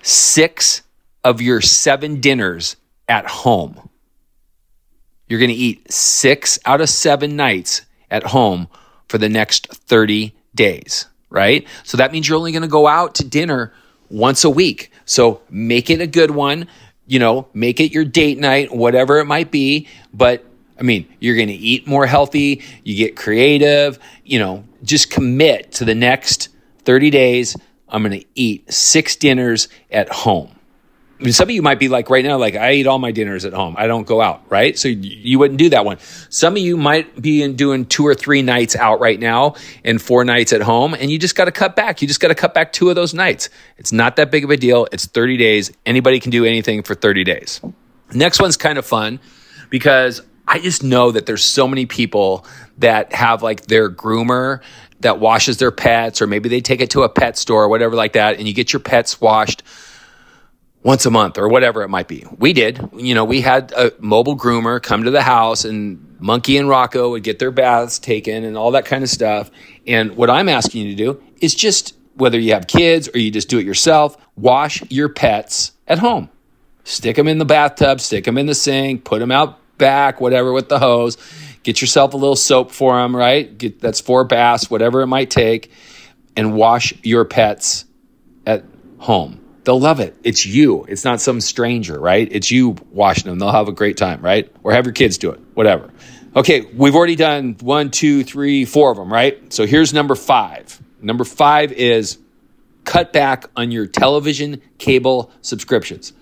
six 0.01 0.83
of 1.23 1.41
your 1.41 1.61
seven 1.61 2.19
dinners 2.19 2.75
at 3.07 3.25
home 3.25 3.89
you're 5.33 5.39
going 5.39 5.49
to 5.49 5.55
eat 5.55 5.91
six 5.91 6.59
out 6.63 6.79
of 6.79 6.87
seven 6.87 7.35
nights 7.35 7.81
at 8.11 8.21
home 8.21 8.67
for 9.07 9.17
the 9.17 9.27
next 9.27 9.65
30 9.65 10.31
days, 10.53 11.07
right? 11.31 11.67
So 11.83 11.97
that 11.97 12.11
means 12.11 12.29
you're 12.29 12.37
only 12.37 12.51
going 12.51 12.61
to 12.61 12.67
go 12.67 12.85
out 12.85 13.15
to 13.15 13.27
dinner 13.27 13.73
once 14.11 14.43
a 14.43 14.49
week. 14.51 14.91
So 15.05 15.41
make 15.49 15.89
it 15.89 16.01
a 16.01 16.05
good 16.05 16.29
one, 16.29 16.67
you 17.07 17.17
know, 17.17 17.47
make 17.51 17.79
it 17.79 17.91
your 17.91 18.05
date 18.05 18.37
night, 18.37 18.71
whatever 18.71 19.17
it 19.17 19.25
might 19.25 19.49
be. 19.49 19.87
But 20.13 20.45
I 20.79 20.83
mean, 20.83 21.11
you're 21.19 21.35
going 21.35 21.47
to 21.47 21.53
eat 21.55 21.87
more 21.87 22.05
healthy, 22.05 22.61
you 22.83 22.95
get 22.95 23.15
creative, 23.15 23.97
you 24.23 24.37
know, 24.37 24.65
just 24.83 25.09
commit 25.09 25.71
to 25.71 25.83
the 25.83 25.95
next 25.95 26.49
30 26.85 27.09
days. 27.09 27.57
I'm 27.89 28.03
going 28.03 28.21
to 28.21 28.27
eat 28.35 28.71
six 28.71 29.15
dinners 29.15 29.67
at 29.89 30.09
home. 30.09 30.59
I 31.23 31.25
mean, 31.25 31.31
some 31.31 31.47
of 31.47 31.55
you 31.55 31.61
might 31.61 31.79
be 31.79 31.87
like 31.87 32.09
right 32.09 32.25
now, 32.25 32.37
like 32.37 32.55
I 32.55 32.73
eat 32.73 32.85
all 32.85 32.99
my 32.99 33.13
dinners 33.13 33.45
at 33.45 33.53
home. 33.53 33.75
I 33.77 33.87
don't 33.87 34.05
go 34.05 34.19
out, 34.19 34.43
right? 34.49 34.77
So 34.77 34.89
you 34.89 35.39
wouldn't 35.39 35.57
do 35.57 35.69
that 35.69 35.85
one. 35.85 35.97
Some 36.27 36.55
of 36.55 36.57
you 36.57 36.75
might 36.75 37.21
be 37.21 37.41
in 37.41 37.55
doing 37.55 37.85
two 37.85 38.05
or 38.05 38.13
three 38.13 38.41
nights 38.41 38.75
out 38.75 38.99
right 38.99 39.17
now 39.17 39.55
and 39.85 40.01
four 40.01 40.25
nights 40.25 40.51
at 40.51 40.59
home, 40.59 40.93
and 40.93 41.09
you 41.09 41.17
just 41.17 41.37
got 41.37 41.45
to 41.45 41.53
cut 41.53 41.77
back. 41.77 42.01
You 42.01 42.09
just 42.09 42.19
got 42.19 42.27
to 42.27 42.35
cut 42.35 42.53
back 42.53 42.73
two 42.73 42.89
of 42.89 42.97
those 42.97 43.13
nights. 43.13 43.49
It's 43.77 43.93
not 43.93 44.17
that 44.17 44.31
big 44.31 44.43
of 44.43 44.49
a 44.49 44.57
deal. 44.57 44.85
It's 44.91 45.05
30 45.05 45.37
days. 45.37 45.71
Anybody 45.85 46.19
can 46.19 46.29
do 46.29 46.43
anything 46.43 46.83
for 46.83 46.93
30 46.93 47.23
days. 47.23 47.61
Next 48.13 48.41
one's 48.41 48.57
kind 48.57 48.77
of 48.77 48.85
fun 48.85 49.21
because 49.69 50.21
I 50.45 50.59
just 50.59 50.83
know 50.83 51.11
that 51.11 51.25
there's 51.25 51.45
so 51.45 51.69
many 51.69 51.85
people 51.85 52.45
that 52.79 53.13
have 53.13 53.41
like 53.41 53.67
their 53.67 53.89
groomer 53.89 54.61
that 54.99 55.19
washes 55.19 55.55
their 55.55 55.71
pets, 55.71 56.21
or 56.21 56.27
maybe 56.27 56.49
they 56.49 56.59
take 56.59 56.81
it 56.81 56.89
to 56.89 57.03
a 57.03 57.09
pet 57.09 57.37
store 57.37 57.63
or 57.63 57.69
whatever 57.69 57.95
like 57.95 58.11
that, 58.13 58.39
and 58.39 58.45
you 58.45 58.53
get 58.53 58.73
your 58.73 58.81
pets 58.81 59.21
washed 59.21 59.63
once 60.83 61.05
a 61.05 61.11
month 61.11 61.37
or 61.37 61.47
whatever 61.47 61.81
it 61.81 61.87
might 61.87 62.07
be. 62.07 62.25
We 62.37 62.53
did. 62.53 62.89
You 62.95 63.15
know, 63.15 63.23
we 63.23 63.41
had 63.41 63.71
a 63.71 63.93
mobile 63.99 64.37
groomer 64.37 64.81
come 64.81 65.03
to 65.05 65.11
the 65.11 65.21
house 65.21 65.63
and 65.63 66.17
Monkey 66.19 66.57
and 66.57 66.69
Rocco 66.69 67.11
would 67.11 67.23
get 67.23 67.39
their 67.39 67.51
baths 67.51 67.99
taken 67.99 68.43
and 68.43 68.57
all 68.57 68.71
that 68.71 68.85
kind 68.85 69.03
of 69.03 69.09
stuff. 69.09 69.49
And 69.87 70.15
what 70.15 70.29
I'm 70.29 70.49
asking 70.49 70.85
you 70.85 70.95
to 70.95 71.03
do 71.03 71.23
is 71.39 71.55
just 71.55 71.95
whether 72.15 72.37
you 72.37 72.53
have 72.53 72.67
kids 72.67 73.09
or 73.13 73.17
you 73.17 73.31
just 73.31 73.49
do 73.49 73.57
it 73.59 73.65
yourself, 73.65 74.17
wash 74.35 74.83
your 74.91 75.09
pets 75.09 75.71
at 75.87 75.99
home. 75.99 76.29
Stick 76.83 77.15
them 77.15 77.29
in 77.29 77.37
the 77.37 77.45
bathtub, 77.45 78.01
stick 78.01 78.25
them 78.25 78.37
in 78.37 78.45
the 78.45 78.53
sink, 78.53 79.05
put 79.05 79.19
them 79.19 79.31
out 79.31 79.59
back, 79.77 80.19
whatever 80.19 80.51
with 80.51 80.67
the 80.67 80.79
hose. 80.79 81.17
Get 81.63 81.79
yourself 81.79 82.13
a 82.13 82.17
little 82.17 82.35
soap 82.35 82.71
for 82.71 82.95
them, 82.97 83.15
right? 83.15 83.57
Get, 83.57 83.79
that's 83.79 84.01
four 84.01 84.25
baths, 84.25 84.69
whatever 84.69 85.01
it 85.01 85.07
might 85.07 85.29
take, 85.29 85.71
and 86.35 86.53
wash 86.53 86.93
your 87.03 87.23
pets 87.23 87.85
at 88.45 88.65
home 88.97 89.42
they'll 89.63 89.79
love 89.79 89.99
it. 89.99 90.15
It's 90.23 90.45
you. 90.45 90.85
It's 90.85 91.03
not 91.03 91.21
some 91.21 91.41
stranger, 91.41 91.99
right? 91.99 92.27
It's 92.31 92.51
you 92.51 92.75
washing 92.91 93.29
them. 93.29 93.39
They'll 93.39 93.51
have 93.51 93.67
a 93.67 93.73
great 93.73 93.97
time, 93.97 94.21
right? 94.21 94.51
Or 94.63 94.73
have 94.73 94.85
your 94.85 94.93
kids 94.93 95.17
do 95.17 95.31
it, 95.31 95.39
whatever. 95.53 95.91
Okay, 96.35 96.61
we've 96.61 96.95
already 96.95 97.15
done 97.15 97.55
one, 97.61 97.91
two, 97.91 98.23
three, 98.23 98.65
four 98.65 98.91
of 98.91 98.97
them, 98.97 99.11
right? 99.11 99.53
So 99.53 99.65
here's 99.65 99.93
number 99.93 100.15
five. 100.15 100.81
Number 101.01 101.23
five 101.23 101.71
is 101.71 102.17
cut 102.85 103.13
back 103.13 103.45
on 103.55 103.71
your 103.71 103.87
television 103.87 104.61
cable 104.77 105.31
subscriptions. 105.41 106.13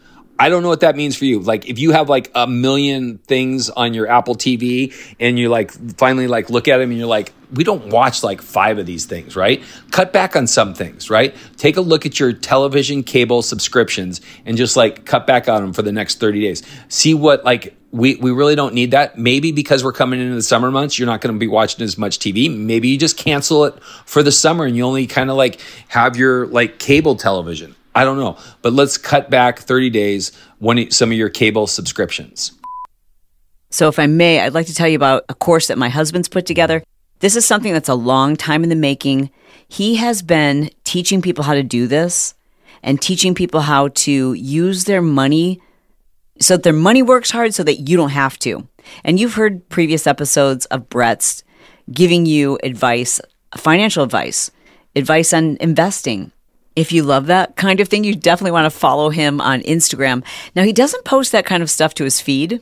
I 0.42 0.50
don't 0.50 0.64
know 0.64 0.70
what 0.70 0.80
that 0.80 0.96
means 0.96 1.16
for 1.16 1.26
you. 1.26 1.40
Like 1.40 1.68
if 1.68 1.78
you 1.78 1.92
have 1.92 2.10
like 2.10 2.32
a 2.34 2.48
million 2.48 3.20
things 3.20 3.70
on 3.70 3.94
your 3.94 4.08
Apple 4.08 4.34
TV 4.34 4.92
and 5.20 5.38
you 5.38 5.50
like 5.50 5.70
finally 6.00 6.26
like 6.26 6.50
look 6.50 6.68
at 6.68 6.80
them 6.80 6.90
and 6.90 6.98
you're 6.98 7.08
like, 7.08 7.32
we 7.54 7.64
don't 7.64 7.90
watch 7.90 8.24
like 8.24 8.42
five 8.42 8.80
of 8.80 8.88
these 8.88 9.06
things, 9.06 9.36
right? 9.36 9.62
Cut 9.92 10.12
back 10.12 10.36
on 10.36 10.48
some 10.48 10.74
things, 10.74 11.12
right? 11.12 11.36
Take 11.58 11.78
a 11.78 11.82
look 11.82 12.08
at 12.08 12.20
your 12.20 12.34
television 12.34 13.04
cable 13.04 13.44
subscriptions 13.44 14.20
and 14.44 14.58
just 14.58 14.76
like 14.76 15.06
cut 15.06 15.28
back 15.28 15.48
on 15.48 15.62
them 15.62 15.74
for 15.74 15.84
the 15.84 15.92
next 15.92 16.20
30 16.20 16.42
days. 16.42 16.64
See 16.88 17.14
what 17.14 17.46
like 17.46 17.76
we, 17.92 18.16
we 18.16 18.32
really 18.32 18.56
don't 18.56 18.74
need 18.74 18.92
that. 18.92 19.20
Maybe 19.20 19.52
because 19.52 19.84
we're 19.84 19.94
coming 19.94 20.20
into 20.20 20.34
the 20.34 20.42
summer 20.42 20.72
months, 20.72 20.98
you're 20.98 21.06
not 21.06 21.22
going 21.22 21.36
to 21.36 21.40
be 21.40 21.48
watching 21.48 21.84
as 21.84 22.00
much 22.00 22.18
TV. 22.18 22.52
Maybe 22.52 22.88
you 22.88 22.98
just 22.98 23.16
cancel 23.16 23.66
it 23.66 23.80
for 24.08 24.24
the 24.24 24.32
summer 24.32 24.66
and 24.66 24.76
you 24.76 24.82
only 24.86 25.06
kind 25.06 25.30
of 25.30 25.36
like 25.36 25.62
have 25.90 26.18
your 26.18 26.48
like 26.48 26.80
cable 26.80 27.16
television. 27.16 27.76
I 27.94 28.04
don't 28.04 28.18
know, 28.18 28.38
but 28.62 28.74
let's 28.74 28.98
cut 28.98 29.30
back 29.30 29.60
30 29.60 29.90
days 29.90 30.32
one 30.60 30.90
some 30.92 31.12
of 31.12 31.18
your 31.18 31.30
cable 31.30 31.68
subscriptions. 31.68 32.54
So, 33.70 33.88
if 33.88 34.00
I 34.00 34.08
may, 34.08 34.40
I'd 34.42 34.54
like 34.54 34.68
to 34.68 34.76
tell 34.76 34.88
you 34.88 34.96
about 34.96 35.26
a 35.30 35.34
course 35.34 35.68
that 35.68 35.78
my 35.78 35.90
husband's 35.90 36.28
put 36.28 36.46
together. 36.46 36.84
This 37.20 37.36
is 37.36 37.46
something 37.46 37.72
that's 37.72 37.90
a 37.90 37.96
long 37.96 38.36
time 38.36 38.64
in 38.64 38.70
the 38.70 38.76
making. 38.76 39.30
He 39.68 39.96
has 39.96 40.22
been 40.22 40.70
teaching 40.84 41.22
people 41.22 41.44
how 41.44 41.54
to 41.54 41.64
do 41.64 41.88
this 41.88 42.34
and 42.84 43.02
teaching 43.02 43.36
people 43.36 43.62
how 43.62 43.90
to 43.90 44.34
use 44.34 44.86
their 44.86 45.02
money 45.02 45.62
so 46.40 46.56
that 46.56 46.64
their 46.64 46.74
money 46.74 47.02
works 47.02 47.32
hard 47.32 47.54
so 47.54 47.64
that 47.64 47.88
you 47.88 47.96
don't 47.96 48.10
have 48.10 48.38
to. 48.40 48.68
And 49.04 49.20
you've 49.20 49.36
heard 49.36 49.68
previous 49.70 50.08
episodes 50.08 50.66
of 50.68 50.90
Bret's 50.90 51.44
giving 51.92 52.26
you 52.26 52.58
advice, 52.64 53.22
financial 53.56 54.04
advice, 54.04 54.52
advice 54.96 55.34
on 55.34 55.58
investing. 55.60 56.32
If 56.75 56.92
you 56.92 57.04
love 57.04 57.25
that 57.28 57.56
kind 57.56 57.80
of 57.80 57.88
thing, 57.88 58.04
you 58.04 58.16
definitely 58.16 58.51
want 58.51 58.72
to 58.72 58.78
follow 58.78 59.10
him 59.10 59.42
on 59.42 59.62
Instagram. 59.62 60.24
Now, 60.56 60.63
he 60.63 60.74
doesn't 60.74 61.06
post 61.06 61.32
that 61.34 61.46
kind 61.46 61.62
of 61.62 61.70
stuff 61.70 61.94
to 61.96 62.06
his 62.06 62.22
feed. 62.22 62.62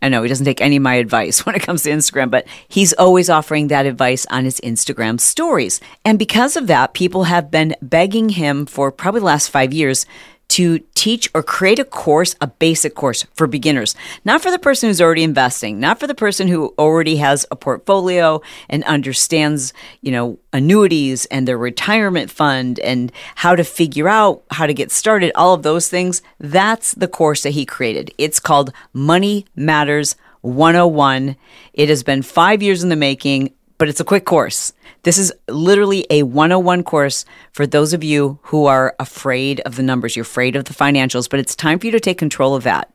I 0.00 0.08
know 0.08 0.22
he 0.22 0.28
doesn't 0.28 0.46
take 0.46 0.60
any 0.60 0.76
of 0.76 0.82
my 0.82 0.94
advice 1.04 1.46
when 1.46 1.54
it 1.54 1.62
comes 1.62 1.82
to 1.84 1.90
Instagram, 1.90 2.30
but 2.30 2.46
he's 2.68 2.92
always 2.94 3.30
offering 3.30 3.68
that 3.68 3.86
advice 3.86 4.26
on 4.30 4.44
his 4.44 4.60
Instagram 4.60 5.20
stories. 5.20 5.80
And 6.04 6.18
because 6.18 6.56
of 6.56 6.66
that, 6.66 6.94
people 6.94 7.24
have 7.24 7.50
been 7.50 7.76
begging 7.80 8.30
him 8.30 8.66
for 8.66 8.90
probably 8.90 9.20
the 9.20 9.26
last 9.26 9.48
five 9.48 9.72
years 9.72 10.06
to 10.52 10.80
teach 10.94 11.30
or 11.34 11.42
create 11.42 11.78
a 11.78 11.84
course, 11.84 12.36
a 12.42 12.46
basic 12.46 12.94
course 12.94 13.24
for 13.32 13.46
beginners, 13.46 13.94
not 14.22 14.42
for 14.42 14.50
the 14.50 14.58
person 14.58 14.86
who's 14.86 15.00
already 15.00 15.22
investing, 15.22 15.80
not 15.80 15.98
for 15.98 16.06
the 16.06 16.14
person 16.14 16.46
who 16.46 16.74
already 16.78 17.16
has 17.16 17.46
a 17.50 17.56
portfolio 17.56 18.38
and 18.68 18.84
understands, 18.84 19.72
you 20.02 20.12
know, 20.12 20.38
annuities 20.52 21.24
and 21.26 21.48
their 21.48 21.56
retirement 21.56 22.30
fund 22.30 22.78
and 22.80 23.10
how 23.36 23.56
to 23.56 23.64
figure 23.64 24.10
out 24.10 24.42
how 24.50 24.66
to 24.66 24.74
get 24.74 24.90
started, 24.90 25.32
all 25.34 25.54
of 25.54 25.62
those 25.62 25.88
things. 25.88 26.20
That's 26.38 26.92
the 26.92 27.08
course 27.08 27.44
that 27.44 27.50
he 27.50 27.64
created. 27.64 28.12
It's 28.18 28.38
called 28.38 28.74
Money 28.92 29.46
Matters 29.56 30.16
101. 30.42 31.34
It 31.72 31.88
has 31.88 32.02
been 32.02 32.20
five 32.20 32.62
years 32.62 32.82
in 32.82 32.90
the 32.90 32.96
making, 32.96 33.54
but 33.78 33.88
it's 33.88 34.00
a 34.00 34.04
quick 34.04 34.26
course. 34.26 34.74
This 35.02 35.18
is 35.18 35.32
literally 35.48 36.06
a 36.10 36.22
101 36.22 36.84
course 36.84 37.24
for 37.52 37.66
those 37.66 37.92
of 37.92 38.04
you 38.04 38.38
who 38.42 38.66
are 38.66 38.94
afraid 39.00 39.60
of 39.60 39.74
the 39.76 39.82
numbers, 39.82 40.14
you're 40.14 40.22
afraid 40.22 40.54
of 40.54 40.64
the 40.64 40.74
financials, 40.74 41.28
but 41.28 41.40
it's 41.40 41.56
time 41.56 41.78
for 41.78 41.86
you 41.86 41.92
to 41.92 42.00
take 42.00 42.18
control 42.18 42.54
of 42.54 42.62
that. 42.62 42.88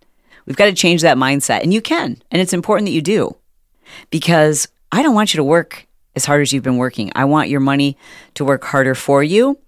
We've 0.46 0.56
got 0.56 0.68
to 0.68 0.74
change 0.74 1.02
that 1.02 1.18
mindset, 1.18 1.64
and 1.64 1.74
you 1.74 1.82
can. 1.82 2.22
And 2.32 2.42
it's 2.42 2.54
important 2.54 2.88
that 2.88 2.94
you 2.94 3.02
do 3.02 3.36
because 4.10 4.70
I 4.92 5.04
don't 5.04 5.16
want 5.16 5.34
you 5.34 5.38
to 5.38 5.44
work 5.44 5.86
as 6.16 6.24
hard 6.24 6.42
as 6.42 6.54
you've 6.54 6.64
been 6.64 6.78
working. 6.78 7.12
I 7.14 7.26
want 7.26 7.50
your 7.50 7.60
money 7.60 7.98
to 8.36 8.46
work 8.46 8.64
harder 8.64 8.96
for 8.96 9.22
you. 9.22 9.60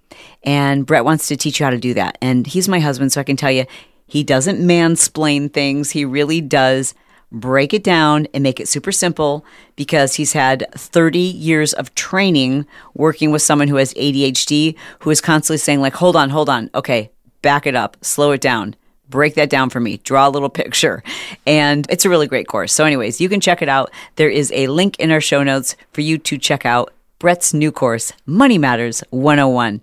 And 0.44 0.86
Bret 0.86 1.04
wants 1.04 1.28
to 1.28 1.36
teach 1.36 1.60
you 1.60 1.66
how 1.66 1.70
to 1.70 1.78
do 1.78 1.94
that. 1.96 2.18
And 2.22 2.48
he's 2.48 2.70
my 2.70 2.80
husband, 2.80 3.12
so 3.12 3.20
I 3.20 3.26
can 3.26 3.36
tell 3.36 3.52
you, 3.52 3.66
he 4.08 4.24
doesn't 4.24 4.58
mansplain 4.58 5.52
things. 5.52 5.92
He 5.92 6.06
really 6.06 6.40
does 6.40 6.96
break 7.32 7.74
it 7.74 7.84
down 7.84 8.28
and 8.34 8.44
make 8.44 8.60
it 8.60 8.68
super 8.68 8.92
simple 8.92 9.46
because 9.76 10.16
he's 10.16 10.34
had 10.34 10.66
30 10.74 11.20
years 11.20 11.74
of 11.74 11.94
training 11.96 12.66
working 12.94 13.32
with 13.32 13.42
someone 13.42 13.68
who 13.68 13.76
has 13.76 13.94
ADHD 13.94 14.76
who 15.00 15.10
is 15.10 15.22
constantly 15.22 15.58
saying 15.58 15.82
like 15.82 15.94
hold 15.94 16.16
on 16.16 16.30
hold 16.30 16.50
on. 16.50 16.70
Okay 16.74 17.12
back 17.42 17.66
it 17.66 17.76
up. 17.76 17.98
Slow 18.02 18.32
it 18.32 18.42
down. 18.42 18.76
Break 19.10 19.36
that 19.36 19.50
down 19.50 19.70
for 19.70 19.80
me. 19.80 19.98
Draw 19.98 20.28
a 20.28 20.30
little 20.30 20.50
picture. 20.62 21.04
And 21.46 21.86
it's 21.90 22.06
a 22.06 22.10
really 22.10 22.28
great 22.28 22.48
course. 22.48 22.74
So 22.74 22.86
anyways 22.86 23.22
you 23.22 23.30
can 23.30 23.40
check 23.40 23.62
it 23.62 23.70
out. 23.70 23.92
There 24.16 24.30
is 24.30 24.52
a 24.54 24.68
link 24.68 25.00
in 25.00 25.12
our 25.12 25.22
show 25.22 25.44
notes 25.44 25.76
for 25.94 26.02
you 26.02 26.18
to 26.18 26.38
check 26.38 26.66
out 26.66 26.94
Bret's 27.20 27.54
new 27.54 27.70
course 27.72 28.14
Money 28.26 28.58
Matters 28.58 29.04
101 29.10 29.82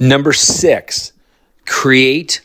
number 0.00 0.32
6 0.32 1.12
create 1.66 2.40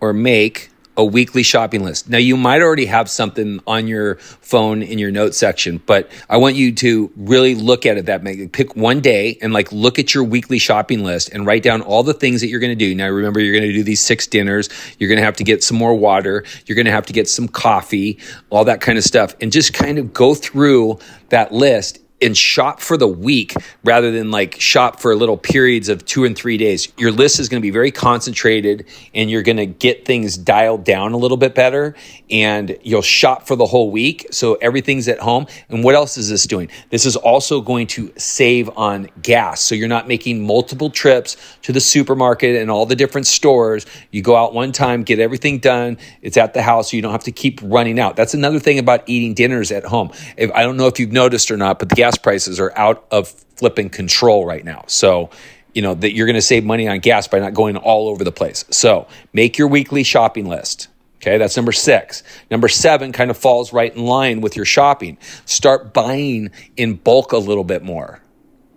or 0.00 0.12
make 0.12 0.68
a 0.96 1.04
weekly 1.04 1.42
shopping 1.42 1.82
list. 1.84 2.08
Now, 2.08 2.18
you 2.18 2.36
might 2.36 2.62
already 2.62 2.86
have 2.86 3.10
something 3.10 3.60
on 3.66 3.86
your 3.86 4.16
phone 4.16 4.82
in 4.82 4.98
your 4.98 5.10
notes 5.10 5.36
section, 5.36 5.82
but 5.86 6.10
I 6.28 6.36
want 6.36 6.54
you 6.56 6.72
to 6.72 7.10
really 7.16 7.54
look 7.54 7.86
at 7.86 7.96
it 7.96 8.06
that 8.06 8.22
make 8.22 8.52
pick 8.52 8.76
one 8.76 9.00
day 9.00 9.38
and 9.42 9.52
like 9.52 9.72
look 9.72 9.98
at 9.98 10.14
your 10.14 10.24
weekly 10.24 10.58
shopping 10.58 11.02
list 11.02 11.30
and 11.30 11.46
write 11.46 11.62
down 11.62 11.82
all 11.82 12.02
the 12.02 12.14
things 12.14 12.40
that 12.40 12.48
you're 12.48 12.60
going 12.60 12.76
to 12.76 12.76
do. 12.76 12.94
Now, 12.94 13.08
remember, 13.08 13.40
you're 13.40 13.54
going 13.54 13.68
to 13.68 13.72
do 13.72 13.82
these 13.82 14.00
six 14.00 14.26
dinners. 14.26 14.68
You're 14.98 15.08
going 15.08 15.18
to 15.18 15.24
have 15.24 15.36
to 15.36 15.44
get 15.44 15.64
some 15.64 15.76
more 15.76 15.94
water. 15.94 16.44
You're 16.66 16.76
going 16.76 16.86
to 16.86 16.92
have 16.92 17.06
to 17.06 17.12
get 17.12 17.28
some 17.28 17.48
coffee, 17.48 18.18
all 18.50 18.64
that 18.64 18.80
kind 18.80 18.98
of 18.98 19.04
stuff, 19.04 19.34
and 19.40 19.50
just 19.50 19.74
kind 19.74 19.98
of 19.98 20.12
go 20.12 20.34
through 20.34 20.98
that 21.30 21.52
list 21.52 21.98
and 22.22 22.36
shop 22.36 22.80
for 22.80 22.96
the 22.96 23.08
week 23.08 23.54
rather 23.82 24.10
than 24.10 24.30
like 24.30 24.58
shop 24.60 25.00
for 25.00 25.14
little 25.16 25.36
periods 25.36 25.88
of 25.88 26.04
two 26.04 26.24
and 26.24 26.36
three 26.36 26.56
days. 26.56 26.90
Your 26.96 27.10
list 27.10 27.40
is 27.40 27.48
going 27.48 27.60
to 27.60 27.62
be 27.66 27.70
very 27.70 27.90
concentrated 27.90 28.86
and 29.14 29.30
you're 29.30 29.42
going 29.42 29.56
to 29.56 29.66
get 29.66 30.04
things 30.04 30.38
dialed 30.38 30.84
down 30.84 31.12
a 31.12 31.16
little 31.16 31.36
bit 31.36 31.54
better 31.54 31.94
and 32.30 32.78
you'll 32.82 33.02
shop 33.02 33.46
for 33.46 33.56
the 33.56 33.66
whole 33.66 33.90
week. 33.90 34.28
So 34.30 34.54
everything's 34.54 35.08
at 35.08 35.18
home. 35.18 35.46
And 35.68 35.82
what 35.82 35.94
else 35.94 36.16
is 36.16 36.30
this 36.30 36.46
doing? 36.46 36.70
This 36.90 37.04
is 37.04 37.16
also 37.16 37.60
going 37.60 37.88
to 37.88 38.12
save 38.16 38.70
on 38.76 39.08
gas. 39.20 39.60
So 39.60 39.74
you're 39.74 39.88
not 39.88 40.06
making 40.06 40.46
multiple 40.46 40.90
trips 40.90 41.36
to 41.62 41.72
the 41.72 41.80
supermarket 41.80 42.56
and 42.56 42.70
all 42.70 42.86
the 42.86 42.96
different 42.96 43.26
stores. 43.26 43.86
You 44.12 44.22
go 44.22 44.36
out 44.36 44.54
one 44.54 44.72
time, 44.72 45.02
get 45.02 45.18
everything 45.18 45.58
done. 45.58 45.98
It's 46.22 46.36
at 46.36 46.54
the 46.54 46.62
house. 46.62 46.92
So 46.92 46.96
you 46.96 47.02
don't 47.02 47.12
have 47.12 47.24
to 47.24 47.32
keep 47.32 47.60
running 47.62 47.98
out. 47.98 48.16
That's 48.16 48.34
another 48.34 48.60
thing 48.60 48.78
about 48.78 49.02
eating 49.06 49.34
dinners 49.34 49.72
at 49.72 49.84
home. 49.84 50.12
If, 50.36 50.50
I 50.52 50.62
don't 50.62 50.76
know 50.76 50.86
if 50.86 51.00
you've 51.00 51.12
noticed 51.12 51.50
or 51.50 51.56
not, 51.56 51.78
but 51.78 51.88
the 51.88 52.03
gas 52.04 52.18
prices 52.18 52.60
are 52.60 52.76
out 52.76 53.06
of 53.10 53.28
flipping 53.56 53.88
control 53.88 54.44
right 54.44 54.64
now. 54.64 54.84
So, 54.88 55.30
you 55.72 55.80
know, 55.80 55.94
that 55.94 56.12
you're 56.12 56.26
going 56.26 56.34
to 56.34 56.42
save 56.42 56.62
money 56.62 56.86
on 56.86 56.98
gas 56.98 57.26
by 57.26 57.38
not 57.38 57.54
going 57.54 57.78
all 57.78 58.08
over 58.08 58.24
the 58.24 58.32
place. 58.32 58.66
So, 58.70 59.06
make 59.32 59.56
your 59.56 59.68
weekly 59.68 60.02
shopping 60.02 60.46
list. 60.46 60.88
Okay, 61.16 61.38
that's 61.38 61.56
number 61.56 61.72
six. 61.72 62.22
Number 62.50 62.68
seven 62.68 63.12
kind 63.12 63.30
of 63.30 63.38
falls 63.38 63.72
right 63.72 63.94
in 63.96 64.04
line 64.04 64.42
with 64.42 64.54
your 64.54 64.66
shopping. 64.66 65.16
Start 65.46 65.94
buying 65.94 66.50
in 66.76 66.96
bulk 66.96 67.32
a 67.32 67.38
little 67.38 67.64
bit 67.64 67.82
more 67.82 68.20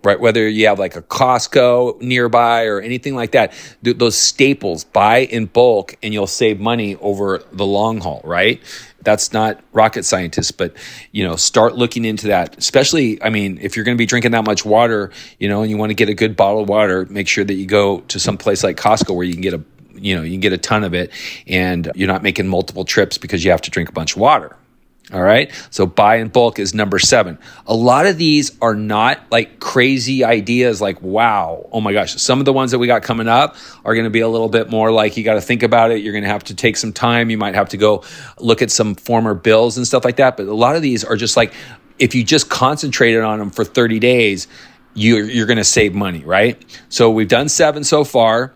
right? 0.04 0.20
Whether 0.20 0.48
you 0.48 0.66
have 0.68 0.78
like 0.78 0.96
a 0.96 1.02
Costco 1.02 2.00
nearby 2.00 2.64
or 2.64 2.80
anything 2.80 3.14
like 3.14 3.32
that, 3.32 3.52
those 3.82 4.16
staples, 4.16 4.84
buy 4.84 5.18
in 5.18 5.46
bulk 5.46 5.96
and 6.02 6.14
you'll 6.14 6.26
save 6.26 6.60
money 6.60 6.96
over 6.96 7.42
the 7.52 7.66
long 7.66 8.00
haul, 8.00 8.20
right? 8.24 8.62
That's 9.08 9.32
not 9.32 9.58
rocket 9.72 10.04
scientists, 10.04 10.50
but 10.50 10.74
you 11.12 11.26
know, 11.26 11.36
start 11.36 11.76
looking 11.76 12.04
into 12.04 12.26
that. 12.26 12.58
Especially, 12.58 13.22
I 13.22 13.30
mean, 13.30 13.56
if 13.62 13.74
you're 13.74 13.86
going 13.86 13.96
to 13.96 13.98
be 13.98 14.04
drinking 14.04 14.32
that 14.32 14.44
much 14.44 14.66
water, 14.66 15.10
you 15.38 15.48
know, 15.48 15.62
and 15.62 15.70
you 15.70 15.78
want 15.78 15.88
to 15.88 15.94
get 15.94 16.10
a 16.10 16.14
good 16.14 16.36
bottle 16.36 16.60
of 16.60 16.68
water, 16.68 17.06
make 17.06 17.26
sure 17.26 17.42
that 17.42 17.54
you 17.54 17.64
go 17.64 18.00
to 18.00 18.20
some 18.20 18.36
place 18.36 18.62
like 18.62 18.76
Costco 18.76 19.16
where 19.16 19.24
you 19.24 19.32
can 19.32 19.40
get 19.40 19.54
a 19.54 19.62
you 19.94 20.14
know, 20.14 20.22
you 20.22 20.32
can 20.32 20.40
get 20.40 20.52
a 20.52 20.58
ton 20.58 20.84
of 20.84 20.92
it 20.92 21.10
and 21.46 21.90
you're 21.94 22.06
not 22.06 22.22
making 22.22 22.48
multiple 22.48 22.84
trips 22.84 23.16
because 23.16 23.42
you 23.42 23.50
have 23.50 23.62
to 23.62 23.70
drink 23.70 23.88
a 23.88 23.92
bunch 23.92 24.12
of 24.14 24.20
water. 24.20 24.54
All 25.10 25.22
right. 25.22 25.50
So 25.70 25.86
buy 25.86 26.16
in 26.16 26.28
bulk 26.28 26.58
is 26.58 26.74
number 26.74 26.98
seven. 26.98 27.38
A 27.66 27.74
lot 27.74 28.04
of 28.04 28.18
these 28.18 28.56
are 28.60 28.74
not 28.74 29.20
like 29.30 29.58
crazy 29.58 30.22
ideas 30.22 30.82
like, 30.82 31.00
wow, 31.00 31.66
oh 31.72 31.80
my 31.80 31.94
gosh. 31.94 32.20
Some 32.20 32.40
of 32.40 32.44
the 32.44 32.52
ones 32.52 32.72
that 32.72 32.78
we 32.78 32.86
got 32.86 33.02
coming 33.02 33.26
up 33.26 33.56
are 33.86 33.94
going 33.94 34.04
to 34.04 34.10
be 34.10 34.20
a 34.20 34.28
little 34.28 34.50
bit 34.50 34.68
more 34.68 34.92
like 34.92 35.16
you 35.16 35.24
got 35.24 35.34
to 35.34 35.40
think 35.40 35.62
about 35.62 35.92
it. 35.92 36.02
You're 36.02 36.12
going 36.12 36.24
to 36.24 36.30
have 36.30 36.44
to 36.44 36.54
take 36.54 36.76
some 36.76 36.92
time. 36.92 37.30
You 37.30 37.38
might 37.38 37.54
have 37.54 37.70
to 37.70 37.78
go 37.78 38.04
look 38.38 38.60
at 38.60 38.70
some 38.70 38.94
former 38.96 39.32
bills 39.32 39.78
and 39.78 39.86
stuff 39.86 40.04
like 40.04 40.16
that. 40.16 40.36
But 40.36 40.46
a 40.46 40.54
lot 40.54 40.76
of 40.76 40.82
these 40.82 41.04
are 41.04 41.16
just 41.16 41.38
like, 41.38 41.54
if 41.98 42.14
you 42.14 42.22
just 42.22 42.50
concentrated 42.50 43.22
on 43.22 43.38
them 43.38 43.48
for 43.48 43.64
30 43.64 44.00
days, 44.00 44.46
you're, 44.92 45.24
you're 45.24 45.46
going 45.46 45.56
to 45.56 45.64
save 45.64 45.94
money, 45.94 46.22
right? 46.22 46.62
So 46.90 47.10
we've 47.10 47.28
done 47.28 47.48
seven 47.48 47.82
so 47.82 48.04
far. 48.04 48.52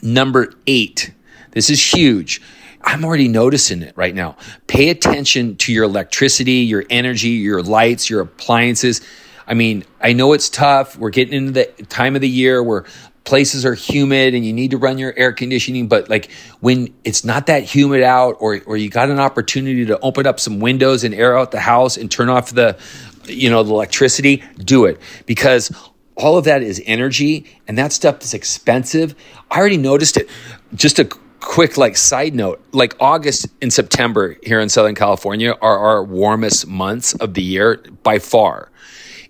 Number 0.00 0.54
eight. 0.68 1.12
This 1.50 1.70
is 1.70 1.84
huge 1.84 2.40
I'm 2.82 3.04
already 3.04 3.28
noticing 3.28 3.82
it 3.82 3.96
right 3.96 4.14
now. 4.14 4.36
Pay 4.66 4.88
attention 4.88 5.56
to 5.56 5.72
your 5.72 5.84
electricity, 5.84 6.52
your 6.52 6.84
energy, 6.90 7.30
your 7.30 7.62
lights, 7.62 8.08
your 8.08 8.20
appliances. 8.20 9.00
I 9.46 9.54
mean, 9.54 9.84
I 10.00 10.12
know 10.12 10.32
it's 10.32 10.48
tough. 10.48 10.96
We're 10.96 11.10
getting 11.10 11.34
into 11.34 11.52
the 11.52 11.64
time 11.84 12.14
of 12.14 12.20
the 12.20 12.28
year 12.28 12.62
where 12.62 12.84
places 13.24 13.66
are 13.66 13.74
humid 13.74 14.34
and 14.34 14.44
you 14.44 14.52
need 14.52 14.70
to 14.70 14.78
run 14.78 14.96
your 14.96 15.12
air 15.18 15.32
conditioning, 15.32 15.86
but 15.86 16.08
like 16.08 16.30
when 16.60 16.94
it's 17.04 17.24
not 17.24 17.46
that 17.46 17.62
humid 17.62 18.02
out 18.02 18.36
or 18.40 18.60
or 18.64 18.76
you 18.76 18.88
got 18.88 19.10
an 19.10 19.20
opportunity 19.20 19.84
to 19.84 19.98
open 20.00 20.26
up 20.26 20.40
some 20.40 20.60
windows 20.60 21.04
and 21.04 21.14
air 21.14 21.36
out 21.36 21.50
the 21.50 21.60
house 21.60 21.98
and 21.98 22.10
turn 22.10 22.30
off 22.30 22.52
the 22.52 22.78
you 23.26 23.50
know, 23.50 23.62
the 23.62 23.70
electricity, 23.70 24.42
do 24.56 24.86
it 24.86 24.98
because 25.26 25.70
all 26.16 26.38
of 26.38 26.44
that 26.44 26.62
is 26.62 26.82
energy 26.86 27.46
and 27.68 27.76
that 27.78 27.92
stuff 27.92 28.22
is 28.22 28.34
expensive. 28.34 29.14
I 29.50 29.58
already 29.58 29.76
noticed 29.76 30.16
it. 30.16 30.28
Just 30.74 30.98
a 30.98 31.08
quick 31.40 31.76
like 31.76 31.96
side 31.96 32.34
note 32.34 32.60
like 32.72 32.96
august 33.00 33.46
and 33.62 33.72
september 33.72 34.36
here 34.42 34.60
in 34.60 34.68
southern 34.68 34.94
california 34.94 35.54
are 35.60 35.78
our 35.78 36.02
warmest 36.02 36.66
months 36.66 37.14
of 37.14 37.34
the 37.34 37.42
year 37.42 37.82
by 38.02 38.18
far. 38.18 38.70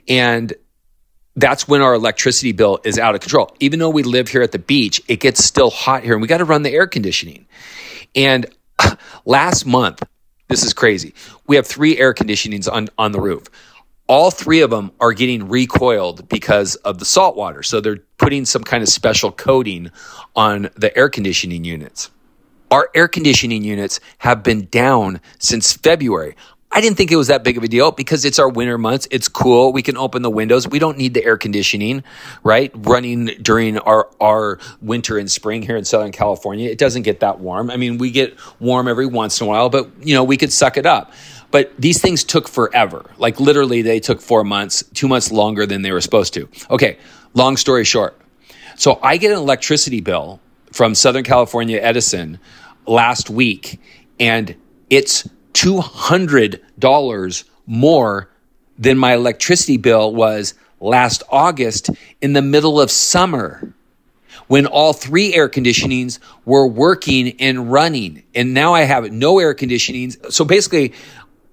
And 0.09 0.55
that's 1.37 1.69
when 1.69 1.83
our 1.83 1.95
electricity 1.95 2.53
bill 2.53 2.81
is 2.83 2.99
out 2.99 3.15
of 3.15 3.21
control. 3.21 3.55
Even 3.61 3.79
though 3.79 3.91
we 3.91 4.03
live 4.03 4.29
here 4.29 4.43
at 4.43 4.53
the 4.53 4.59
beach 4.59 5.03
it 5.09 5.21
gets 5.21 5.45
still 5.45 5.71
hot 5.71 6.03
here 6.03 6.15
and 6.15 6.23
we 6.23 6.29
got 6.29 6.39
to 6.39 6.45
run 6.45 6.63
the 6.63 6.71
air 6.71 6.87
conditioning. 6.87 7.47
And 8.15 8.47
last 9.25 9.67
month 9.67 10.03
this 10.49 10.63
is 10.63 10.73
crazy 10.73 11.15
we 11.47 11.57
have 11.57 11.67
three 11.67 11.99
air 11.99 12.15
conditionings 12.15 12.71
on, 12.71 12.89
on 12.97 13.13
the 13.13 13.21
roof 13.21 13.45
all 14.09 14.31
three 14.31 14.63
of 14.63 14.71
them 14.71 14.91
are 15.01 15.13
getting 15.13 15.49
recoiled 15.49 16.29
because 16.29 16.75
of 16.77 16.99
the 16.99 17.05
salt 17.05 17.37
water. 17.37 17.63
So 17.63 17.81
they're 17.81 17.99
putting 18.17 18.47
some 18.47 18.65
kind 18.65 18.83
of 18.83 18.89
special 18.89 19.31
coating 19.31 19.91
on 20.35 20.71
the 20.75 20.97
air 20.97 21.11
conditioning 21.11 21.65
units. 21.65 22.11
Our 22.71 22.91
air 22.95 23.09
conditioning 23.09 23.65
units 23.65 24.01
have 24.19 24.43
been 24.43 24.67
down 24.67 25.21
since 25.39 25.73
February. 25.75 26.37
I 26.71 26.83
didn't 26.83 26.99
think 26.99 27.11
it 27.11 27.17
was 27.17 27.29
that 27.29 27.45
big 27.45 27.57
of 27.57 27.65
a 27.65 27.69
deal 27.69 27.93
because 27.93 28.27
it's 28.27 28.39
our 28.39 28.49
winter 28.49 28.77
months. 28.77 29.09
It's 29.11 29.27
cool. 29.27 29.73
We 29.73 29.81
can 29.81 29.97
open 29.97 30.21
the 30.21 30.31
windows. 30.31 30.69
We 30.69 30.79
don't 30.79 30.99
need 30.99 31.15
the 31.15 31.25
air 31.25 31.39
conditioning, 31.39 32.05
right? 32.43 32.71
Running 32.75 33.27
during 33.41 33.79
our, 33.79 34.11
our 34.21 34.59
winter 34.83 35.17
and 35.17 35.31
spring 35.31 35.63
here 35.63 35.79
in 35.79 35.87
Southern 35.87 36.13
California. 36.13 36.69
It 36.69 36.77
doesn't 36.77 37.03
get 37.03 37.21
that 37.21 37.41
warm. 37.41 37.71
I 37.71 37.79
mean, 37.79 37.97
we 37.97 38.11
get 38.11 38.39
warm 38.61 38.87
every 38.87 39.07
once 39.07 39.41
in 39.41 39.47
a 39.47 39.49
while, 39.49 39.71
but 39.71 39.91
you 40.03 40.15
know, 40.15 40.25
we 40.25 40.37
could 40.37 40.53
suck 40.53 40.77
it 40.77 40.85
up. 40.85 41.13
But 41.51 41.73
these 41.79 42.01
things 42.01 42.25
took 42.25 42.49
forever. 42.49 43.11
Like 43.17 43.41
literally 43.41 43.83
they 43.83 44.01
took 44.01 44.21
four 44.21 44.45
months, 44.45 44.85
two 44.95 45.09
months 45.09 45.33
longer 45.33 45.67
than 45.67 45.83
they 45.83 45.93
were 45.93 46.01
supposed 46.01 46.35
to. 46.35 46.49
Okay. 46.71 46.99
Long 47.35 47.57
story 47.57 47.85
short. 47.85 48.21
So 48.77 48.99
I 49.03 49.17
get 49.17 49.33
an 49.33 49.39
electricity 49.39 50.01
bill 50.01 50.41
from 50.73 50.95
Southern 50.95 51.25
California 51.25 51.79
Edison 51.81 52.39
last 52.87 53.31
week 53.31 53.81
and 54.21 54.55
it's 54.91 55.29
$200 55.55 57.45
more 57.67 58.31
than 58.79 58.99
my 58.99 59.15
electricity 59.15 59.77
bill 59.77 60.15
was 60.15 60.55
last 60.81 61.23
August 61.31 61.91
in 62.21 62.33
the 62.33 62.43
middle 62.43 62.81
of 62.81 62.91
summer 62.91 63.73
when 64.47 64.67
all 64.67 64.93
three 64.93 65.35
air 65.35 65.49
conditionings 65.49 66.19
were 66.45 66.67
working 66.67 67.39
and 67.41 67.71
running. 67.71 68.23
And 68.35 68.55
now 68.55 68.75
I 68.75 68.83
have 68.83 69.11
no 69.13 69.39
air 69.39 69.55
conditionings. 69.55 70.33
So 70.33 70.45
basically, 70.45 70.95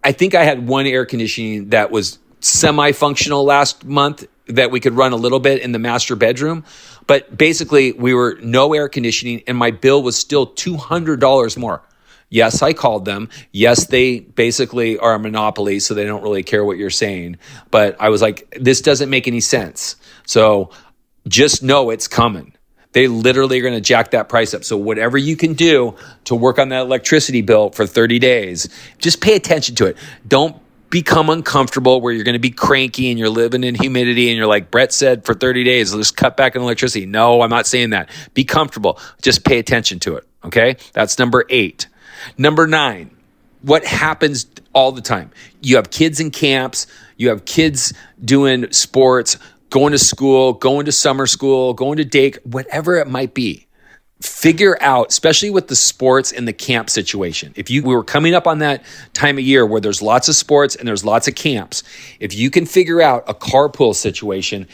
I 0.06 0.12
think 0.12 0.36
I 0.36 0.44
had 0.44 0.68
one 0.68 0.86
air 0.86 1.04
conditioning 1.04 1.70
that 1.70 1.90
was 1.90 2.20
semi 2.40 2.92
functional 2.92 3.44
last 3.44 3.84
month 3.84 4.28
that 4.46 4.70
we 4.70 4.80
could 4.80 4.94
run 4.94 5.14
a 5.14 5.16
little 5.16 5.40
bit 5.40 5.64
in 5.64 5.72
the 5.72 5.80
master 5.80 6.16
bedroom. 6.16 6.64
But 7.08 7.36
basically, 7.36 7.92
we 7.92 8.14
were 8.14 8.38
no 8.40 8.74
air 8.76 8.88
conditioning 8.88 9.42
and 9.48 9.58
my 9.58 9.72
bill 9.72 10.04
was 10.04 10.16
still 10.16 10.46
$200 10.46 11.58
more. 11.58 11.82
Yes, 12.30 12.62
I 12.62 12.74
called 12.74 13.06
them. 13.06 13.30
Yes, 13.52 13.88
they 13.88 14.20
basically 14.20 15.00
are 15.00 15.16
a 15.16 15.20
monopoly, 15.20 15.80
so 15.80 15.96
they 15.96 16.06
don't 16.06 16.22
really 16.22 16.44
care 16.44 16.64
what 16.64 16.78
you're 16.78 16.92
saying. 16.92 17.38
But 17.72 17.96
I 18.00 18.10
was 18.10 18.22
like, 18.22 18.56
this 18.60 18.82
doesn't 18.82 19.10
make 19.10 19.28
any 19.28 19.42
sense. 19.42 19.96
So 20.28 20.70
just 21.28 21.64
know 21.64 21.90
it's 21.90 22.08
coming. 22.08 22.55
They 22.96 23.10
literally 23.10 23.60
are 23.60 23.62
going 23.62 23.74
to 23.74 23.82
jack 23.82 24.12
that 24.12 24.30
price 24.30 24.54
up. 24.54 24.64
So 24.64 24.78
whatever 24.78 25.18
you 25.18 25.36
can 25.36 25.54
do 25.54 25.98
to 26.24 26.34
work 26.34 26.58
on 26.58 26.70
that 26.70 26.84
electricity 26.84 27.42
bill 27.42 27.72
for 27.72 27.86
30 27.86 28.20
days, 28.20 28.70
just 29.00 29.20
pay 29.20 29.36
attention 29.36 29.76
to 29.76 29.88
it. 29.88 29.98
Don't 30.26 30.56
become 30.90 31.30
uncomfortable 31.30 32.00
where 32.00 32.14
you're 32.14 32.24
going 32.24 32.36
to 32.36 32.40
be 32.40 32.52
cranky 32.52 33.10
and 33.10 33.20
you're 33.20 33.28
living 33.28 33.66
in 33.66 33.76
humidity 33.76 34.30
and 34.30 34.38
you're 34.38 34.48
like 34.48 34.72
Bret 34.72 34.94
said 34.94 35.26
for 35.26 35.34
30 35.34 35.66
days, 35.66 35.94
let's 35.94 36.10
cut 36.10 36.38
back 36.38 36.56
on 36.56 36.62
electricity. 36.62 37.06
No, 37.06 37.42
I'm 37.42 37.50
not 37.50 37.68
saying 37.68 37.90
that. 37.90 38.10
Be 38.34 38.46
comfortable. 38.46 38.98
Just 39.22 39.44
pay 39.44 39.60
attention 39.60 40.00
to 40.00 40.16
it. 40.16 40.26
Okay. 40.46 40.78
That's 40.94 41.20
number 41.20 41.44
eight. 41.50 41.90
Number 42.38 42.66
nine, 42.66 43.12
what 43.62 43.86
happens 43.86 44.46
all 44.72 44.94
the 44.94 45.02
time? 45.02 45.32
You 45.60 45.76
have 45.76 45.92
kids 45.92 46.22
in 46.22 46.32
camps, 46.32 46.88
you 47.18 47.28
have 47.28 47.44
kids 47.44 47.94
doing 48.24 48.72
sports, 48.72 49.38
going 49.70 49.92
to 49.92 50.00
school, 50.00 50.54
going 50.54 50.86
to 50.86 50.92
summer 50.92 51.28
school, 51.28 51.74
going 51.74 51.98
to 51.98 52.06
day, 52.06 52.34
whatever 52.44 52.98
it 52.98 53.08
might 53.08 53.34
be. 53.34 53.68
Figure 54.22 54.78
out, 54.82 55.10
especially 55.10 55.50
with 55.50 55.68
the 55.68 55.76
sports 55.76 56.32
and 56.32 56.48
the 56.48 56.54
camp 56.54 56.90
situation. 56.90 57.54
If 57.56 57.70
you 57.70 57.84
we 57.84 57.94
were 57.94 58.04
coming 58.04 58.34
up 58.34 58.48
on 58.48 58.60
that 58.60 58.84
time 59.14 59.38
of 59.38 59.44
year 59.44 59.66
where 59.66 59.82
there's 59.82 60.02
lots 60.02 60.30
of 60.30 60.36
sports 60.36 60.76
and 60.76 60.88
there's 60.88 61.04
lots 61.04 61.28
of 61.28 61.36
camps, 61.36 61.84
if 62.20 62.34
you 62.34 62.50
can 62.50 62.66
figure 62.66 63.02
out 63.02 63.26
a 63.28 63.34
carpool 63.34 63.94
situation, 63.94 64.68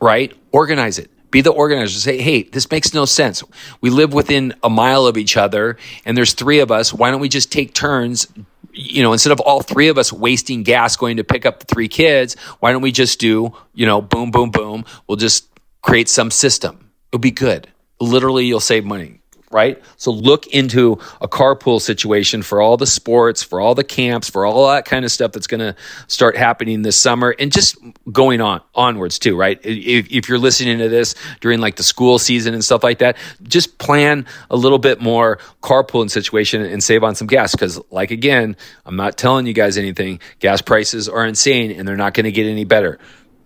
right? 0.00 0.36
Organize 0.52 0.98
it 0.98 1.10
be 1.30 1.40
the 1.40 1.50
organizer. 1.50 1.98
Say, 1.98 2.20
hey, 2.20 2.42
this 2.42 2.70
makes 2.70 2.94
no 2.94 3.04
sense. 3.04 3.42
We 3.80 3.90
live 3.90 4.12
within 4.12 4.54
a 4.62 4.70
mile 4.70 5.06
of 5.06 5.16
each 5.16 5.36
other, 5.36 5.76
and 6.04 6.16
there's 6.16 6.32
three 6.32 6.60
of 6.60 6.70
us. 6.70 6.92
Why 6.92 7.10
don't 7.10 7.20
we 7.20 7.28
just 7.28 7.52
take 7.52 7.74
turns? 7.74 8.26
You 8.72 9.02
know, 9.02 9.12
instead 9.12 9.32
of 9.32 9.40
all 9.40 9.62
three 9.62 9.88
of 9.88 9.98
us 9.98 10.12
wasting 10.12 10.62
gas 10.62 10.96
going 10.96 11.16
to 11.16 11.24
pick 11.24 11.44
up 11.44 11.60
the 11.60 11.66
three 11.66 11.88
kids, 11.88 12.36
why 12.60 12.72
don't 12.72 12.82
we 12.82 12.92
just 12.92 13.18
do, 13.18 13.52
you 13.74 13.86
know, 13.86 14.00
boom, 14.00 14.30
boom, 14.30 14.50
boom? 14.50 14.84
We'll 15.06 15.16
just 15.16 15.48
create 15.82 16.08
some 16.08 16.30
system. 16.30 16.90
It'll 17.10 17.20
be 17.20 17.30
good. 17.30 17.68
Literally, 18.00 18.46
you'll 18.46 18.60
save 18.60 18.84
money 18.84 19.19
right? 19.50 19.82
So 19.96 20.12
look 20.12 20.46
into 20.46 20.98
a 21.20 21.26
carpool 21.26 21.80
situation 21.80 22.42
for 22.42 22.60
all 22.60 22.76
the 22.76 22.86
sports, 22.86 23.42
for 23.42 23.60
all 23.60 23.74
the 23.74 23.82
camps, 23.82 24.30
for 24.30 24.46
all 24.46 24.68
that 24.68 24.84
kind 24.84 25.04
of 25.04 25.10
stuff 25.10 25.32
that's 25.32 25.48
going 25.48 25.60
to 25.60 25.74
start 26.06 26.36
happening 26.36 26.82
this 26.82 27.00
summer 27.00 27.34
and 27.36 27.50
just 27.50 27.76
going 28.12 28.40
on 28.40 28.60
onwards 28.76 29.18
too, 29.18 29.36
right? 29.36 29.58
If, 29.64 30.10
if, 30.12 30.28
you're 30.28 30.38
listening 30.38 30.78
to 30.78 30.88
this 30.88 31.16
during 31.40 31.60
like 31.60 31.74
the 31.74 31.82
school 31.82 32.20
season 32.20 32.54
and 32.54 32.64
stuff 32.64 32.84
like 32.84 33.00
that, 33.00 33.16
just 33.42 33.78
plan 33.78 34.24
a 34.50 34.56
little 34.56 34.78
bit 34.78 35.00
more 35.00 35.38
carpooling 35.62 36.10
situation 36.10 36.62
and 36.62 36.82
save 36.82 37.02
on 37.02 37.16
some 37.16 37.26
gas. 37.26 37.54
Cause 37.56 37.80
like 37.90 38.12
again, 38.12 38.56
I'm 38.86 38.94
not 38.94 39.18
telling 39.18 39.46
you 39.46 39.52
guys 39.52 39.76
anything. 39.76 40.20
Gas 40.38 40.62
prices 40.62 41.08
are 41.08 41.26
insane 41.26 41.72
and 41.72 41.88
they're 41.88 41.96
not 41.96 42.14
going 42.14 42.24
to 42.24 42.32
get 42.32 42.46
any 42.46 42.64
better. 42.64 43.00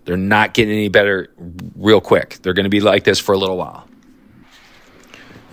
They're 0.05 0.19
not 0.19 0.53
getting 0.53 0.75
any 0.75 0.91
better 0.91 1.31
real 1.77 2.03
quick. 2.03 2.41
They're 2.43 2.53
going 2.53 2.65
to 2.65 2.71
be 2.71 2.81
like 2.81 3.05
this 3.05 3.19
for 3.19 3.33
a 3.33 3.39
little 3.39 3.57
while. 3.57 3.89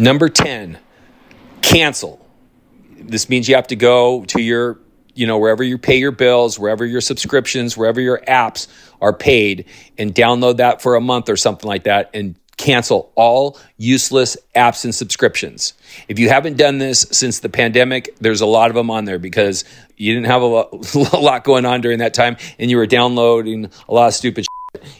Number 0.01 0.29
10, 0.29 0.79
cancel. 1.61 2.27
This 2.97 3.29
means 3.29 3.47
you 3.47 3.53
have 3.53 3.67
to 3.67 3.75
go 3.75 4.25
to 4.25 4.41
your, 4.41 4.79
you 5.13 5.27
know, 5.27 5.37
wherever 5.37 5.63
you 5.63 5.77
pay 5.77 5.99
your 5.99 6.11
bills, 6.11 6.57
wherever 6.57 6.83
your 6.83 7.01
subscriptions, 7.01 7.77
wherever 7.77 8.01
your 8.01 8.19
apps 8.27 8.65
are 8.99 9.13
paid, 9.13 9.65
and 9.99 10.11
download 10.11 10.57
that 10.57 10.81
for 10.81 10.95
a 10.95 11.01
month 11.01 11.29
or 11.29 11.37
something 11.37 11.67
like 11.67 11.83
that 11.83 12.09
and 12.15 12.33
cancel 12.57 13.11
all 13.13 13.59
useless 13.77 14.37
apps 14.55 14.85
and 14.85 14.95
subscriptions. 14.95 15.73
If 16.07 16.17
you 16.17 16.29
haven't 16.29 16.57
done 16.57 16.79
this 16.79 17.01
since 17.11 17.39
the 17.39 17.49
pandemic, 17.49 18.17
there's 18.17 18.41
a 18.41 18.47
lot 18.47 18.71
of 18.71 18.75
them 18.75 18.89
on 18.89 19.05
there 19.05 19.19
because 19.19 19.65
you 19.97 20.15
didn't 20.15 20.25
have 20.25 20.41
a 21.13 21.19
lot, 21.19 21.43
going 21.43 21.65
on 21.65 21.79
during 21.81 21.99
that 21.99 22.15
time 22.15 22.37
and 22.57 22.71
you 22.71 22.77
were 22.77 22.87
downloading 22.87 23.69
a 23.87 23.93
lot 23.93 24.07
of 24.07 24.15
stupid 24.15 24.47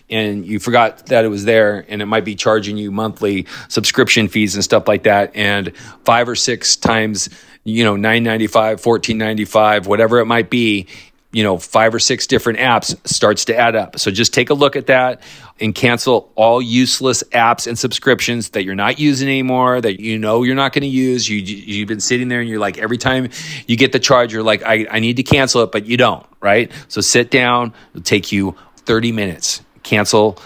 and 0.10 0.45
you 0.45 0.60
forgot 0.60 1.05
that 1.07 1.23
it 1.23 1.29
was 1.29 1.45
there 1.45 1.86
and 1.88 2.01
it 2.01 2.05
might 2.05 2.25
be 2.25 2.36
charging 2.36 2.77
you 2.77 2.91
monthly 2.91 3.47
subscription 3.69 4.27
fees 4.27 4.55
and 4.55 4.63
stuff 4.63 4.88
like 4.88 5.03
that 5.03 5.36
and 5.36 5.75
five 6.03 6.27
or 6.27 6.36
six 6.36 6.75
times 6.75 7.29
you 7.63 7.84
know 7.84 7.95
995 7.95 8.86
1495 8.86 9.88
whatever 9.88 10.19
it 10.19 10.25
might 10.25 10.49
be 10.49 10.88
you 11.31 11.43
know 11.43 11.57
five 11.57 11.93
or 11.93 11.99
six 11.99 12.27
different 12.27 12.60
apps 12.60 12.95
starts 13.07 13.45
to 13.45 13.57
add 13.57 13.75
up. 13.75 13.97
So 13.99 14.12
just 14.12 14.34
take 14.34 14.49
a 14.49 14.53
look 14.53 14.75
at 14.75 14.88
that 14.88 15.21
and 15.60 15.73
cancel 15.73 16.31
all 16.36 16.62
useless 16.62 17.23
apps 17.31 17.67
and 17.67 17.77
subscriptions 17.77 18.49
that 18.49 18.63
you're 18.63 18.75
not 18.75 18.99
using 18.99 19.27
anymore 19.27 19.79
that 19.79 19.99
you 19.99 20.19
know 20.19 20.43
you're 20.43 20.55
not 20.55 20.73
going 20.73 20.81
to 20.81 20.88
use. 20.88 21.29
You 21.29 21.38
you've 21.38 21.88
been 21.88 22.01
sitting 22.01 22.27
there 22.27 22.41
and 22.41 22.49
you're 22.49 22.60
like 22.60 22.77
every 22.77 22.97
time 22.97 23.29
you 23.67 23.77
get 23.77 23.91
the 23.91 23.99
charge 23.99 24.34
you're 24.34 24.43
like 24.43 24.63
I, 24.63 24.88
I 24.89 24.99
need 24.99 25.17
to 25.17 25.23
cancel 25.23 25.63
it 25.63 25.71
but 25.71 25.86
you 25.86 25.97
don't 25.97 26.25
right? 26.41 26.71
So 26.88 27.01
sit 27.01 27.31
down 27.31 27.73
it'll 27.91 28.03
take 28.03 28.31
you 28.31 28.55
30 28.86 29.12
minutes. 29.12 29.62
Cancel 29.84 30.38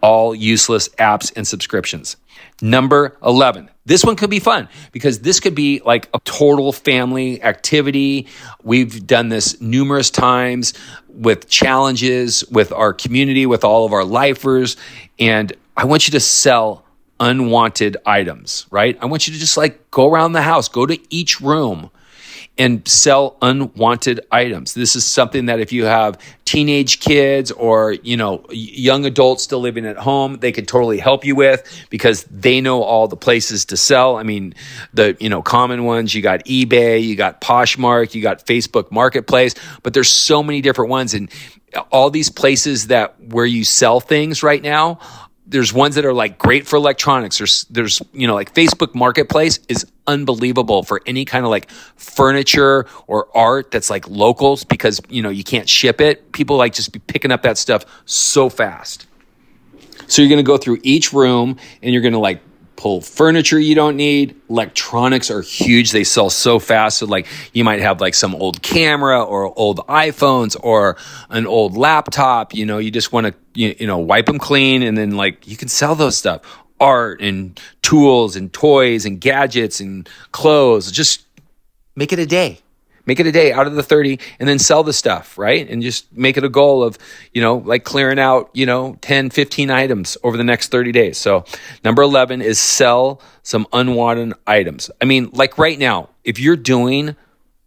all 0.00 0.34
useless 0.34 0.88
apps 0.90 1.32
and 1.36 1.46
subscriptions. 1.46 2.16
Number 2.60 3.16
11. 3.24 3.70
This 3.84 4.04
one 4.04 4.16
could 4.16 4.30
be 4.30 4.38
fun 4.38 4.68
because 4.92 5.20
this 5.20 5.40
could 5.40 5.54
be 5.54 5.80
like 5.84 6.08
a 6.12 6.20
total 6.20 6.72
family 6.72 7.42
activity. 7.42 8.26
We've 8.62 9.06
done 9.06 9.28
this 9.28 9.60
numerous 9.60 10.10
times 10.10 10.74
with 11.08 11.48
challenges 11.48 12.44
with 12.50 12.70
our 12.72 12.92
community, 12.92 13.46
with 13.46 13.64
all 13.64 13.86
of 13.86 13.92
our 13.92 14.04
lifers. 14.04 14.76
And 15.18 15.52
I 15.76 15.84
want 15.84 16.06
you 16.06 16.12
to 16.12 16.20
sell 16.20 16.84
unwanted 17.20 17.96
items, 18.06 18.66
right? 18.70 18.98
I 19.00 19.06
want 19.06 19.26
you 19.26 19.34
to 19.34 19.40
just 19.40 19.56
like 19.56 19.90
go 19.90 20.08
around 20.08 20.32
the 20.32 20.42
house, 20.42 20.68
go 20.68 20.86
to 20.86 20.98
each 21.12 21.40
room 21.40 21.90
and 22.58 22.86
sell 22.88 23.36
unwanted 23.40 24.20
items. 24.32 24.74
This 24.74 24.96
is 24.96 25.06
something 25.06 25.46
that 25.46 25.60
if 25.60 25.72
you 25.72 25.84
have 25.84 26.18
teenage 26.44 26.98
kids 26.98 27.52
or, 27.52 27.92
you 27.92 28.16
know, 28.16 28.44
young 28.50 29.06
adults 29.06 29.44
still 29.44 29.60
living 29.60 29.86
at 29.86 29.96
home, 29.96 30.38
they 30.40 30.50
could 30.50 30.66
totally 30.66 30.98
help 30.98 31.24
you 31.24 31.36
with 31.36 31.86
because 31.88 32.24
they 32.24 32.60
know 32.60 32.82
all 32.82 33.06
the 33.06 33.16
places 33.16 33.64
to 33.66 33.76
sell. 33.76 34.16
I 34.16 34.24
mean, 34.24 34.54
the, 34.92 35.16
you 35.20 35.28
know, 35.28 35.40
common 35.40 35.84
ones, 35.84 36.14
you 36.14 36.20
got 36.20 36.44
eBay, 36.46 37.02
you 37.02 37.14
got 37.14 37.40
Poshmark, 37.40 38.14
you 38.14 38.22
got 38.22 38.44
Facebook 38.44 38.90
Marketplace, 38.90 39.54
but 39.84 39.94
there's 39.94 40.10
so 40.10 40.42
many 40.42 40.60
different 40.60 40.90
ones 40.90 41.14
and 41.14 41.30
all 41.92 42.10
these 42.10 42.30
places 42.30 42.88
that 42.88 43.20
where 43.20 43.46
you 43.46 43.62
sell 43.62 44.00
things 44.00 44.42
right 44.42 44.62
now 44.62 44.98
there's 45.48 45.72
ones 45.72 45.94
that 45.94 46.04
are 46.04 46.12
like 46.12 46.38
great 46.38 46.66
for 46.66 46.76
electronics. 46.76 47.38
There's, 47.38 47.64
there's, 47.70 48.02
you 48.12 48.26
know, 48.26 48.34
like 48.34 48.54
Facebook 48.54 48.94
Marketplace 48.94 49.58
is 49.68 49.86
unbelievable 50.08 50.82
for 50.82 51.00
any 51.06 51.24
kind 51.24 51.44
of 51.44 51.50
like 51.50 51.70
furniture 51.70 52.86
or 53.06 53.28
art 53.36 53.70
that's 53.70 53.90
like 53.90 54.08
locals 54.08 54.64
because, 54.64 55.00
you 55.08 55.22
know, 55.22 55.30
you 55.30 55.44
can't 55.44 55.68
ship 55.68 56.00
it. 56.00 56.32
People 56.32 56.56
like 56.56 56.72
just 56.72 56.92
be 56.92 56.98
picking 56.98 57.30
up 57.30 57.42
that 57.42 57.58
stuff 57.58 57.84
so 58.06 58.48
fast. 58.48 59.06
So 60.08 60.22
you're 60.22 60.30
going 60.30 60.44
to 60.44 60.46
go 60.46 60.56
through 60.56 60.78
each 60.82 61.12
room 61.12 61.58
and 61.82 61.92
you're 61.92 62.02
going 62.02 62.14
to 62.14 62.18
like 62.18 62.40
pull 62.76 63.00
furniture 63.00 63.58
you 63.58 63.74
don't 63.74 63.96
need. 63.96 64.40
Electronics 64.48 65.30
are 65.30 65.42
huge. 65.42 65.90
They 65.90 66.04
sell 66.04 66.30
so 66.30 66.58
fast. 66.58 66.98
So 66.98 67.06
like 67.06 67.26
you 67.52 67.64
might 67.64 67.80
have 67.80 68.00
like 68.00 68.14
some 68.14 68.34
old 68.34 68.62
camera 68.62 69.22
or 69.22 69.52
old 69.58 69.78
iPhones 69.88 70.56
or 70.58 70.96
an 71.28 71.46
old 71.46 71.76
laptop, 71.76 72.54
you 72.54 72.64
know, 72.64 72.78
you 72.78 72.90
just 72.90 73.12
want 73.12 73.26
to, 73.26 73.34
you, 73.54 73.74
you 73.80 73.86
know, 73.86 73.98
wipe 73.98 74.26
them 74.26 74.38
clean 74.38 74.82
and 74.82 74.96
then 74.96 75.10
like 75.10 75.46
you 75.46 75.56
can 75.56 75.68
sell 75.68 75.94
those 75.94 76.16
stuff. 76.16 76.40
Art 76.80 77.20
and 77.20 77.60
tools 77.82 78.36
and 78.36 78.52
toys 78.52 79.04
and 79.04 79.20
gadgets 79.20 79.80
and 79.80 80.08
clothes. 80.32 80.90
Just 80.90 81.26
make 81.96 82.12
it 82.12 82.18
a 82.18 82.26
day. 82.26 82.60
Make 83.06 83.20
it 83.20 83.26
a 83.26 83.32
day 83.32 83.52
out 83.52 83.66
of 83.66 83.74
the 83.74 83.82
30 83.82 84.18
and 84.38 84.46
then 84.46 84.58
sell 84.58 84.82
the 84.82 84.92
stuff, 84.92 85.38
right? 85.38 85.66
And 85.66 85.80
just 85.82 86.12
make 86.12 86.36
it 86.36 86.44
a 86.44 86.48
goal 86.50 86.82
of, 86.82 86.98
you 87.32 87.40
know, 87.40 87.56
like 87.56 87.82
clearing 87.82 88.18
out, 88.18 88.50
you 88.52 88.66
know, 88.66 88.98
10, 89.00 89.30
15 89.30 89.70
items 89.70 90.18
over 90.22 90.36
the 90.36 90.44
next 90.44 90.70
30 90.70 90.92
days. 90.92 91.16
So 91.16 91.46
number 91.82 92.02
11 92.02 92.42
is 92.42 92.60
sell 92.60 93.22
some 93.42 93.66
unwanted 93.72 94.34
items. 94.46 94.90
I 95.00 95.06
mean, 95.06 95.30
like 95.32 95.56
right 95.56 95.78
now, 95.78 96.10
if 96.22 96.38
you're 96.38 96.54
doing 96.54 97.16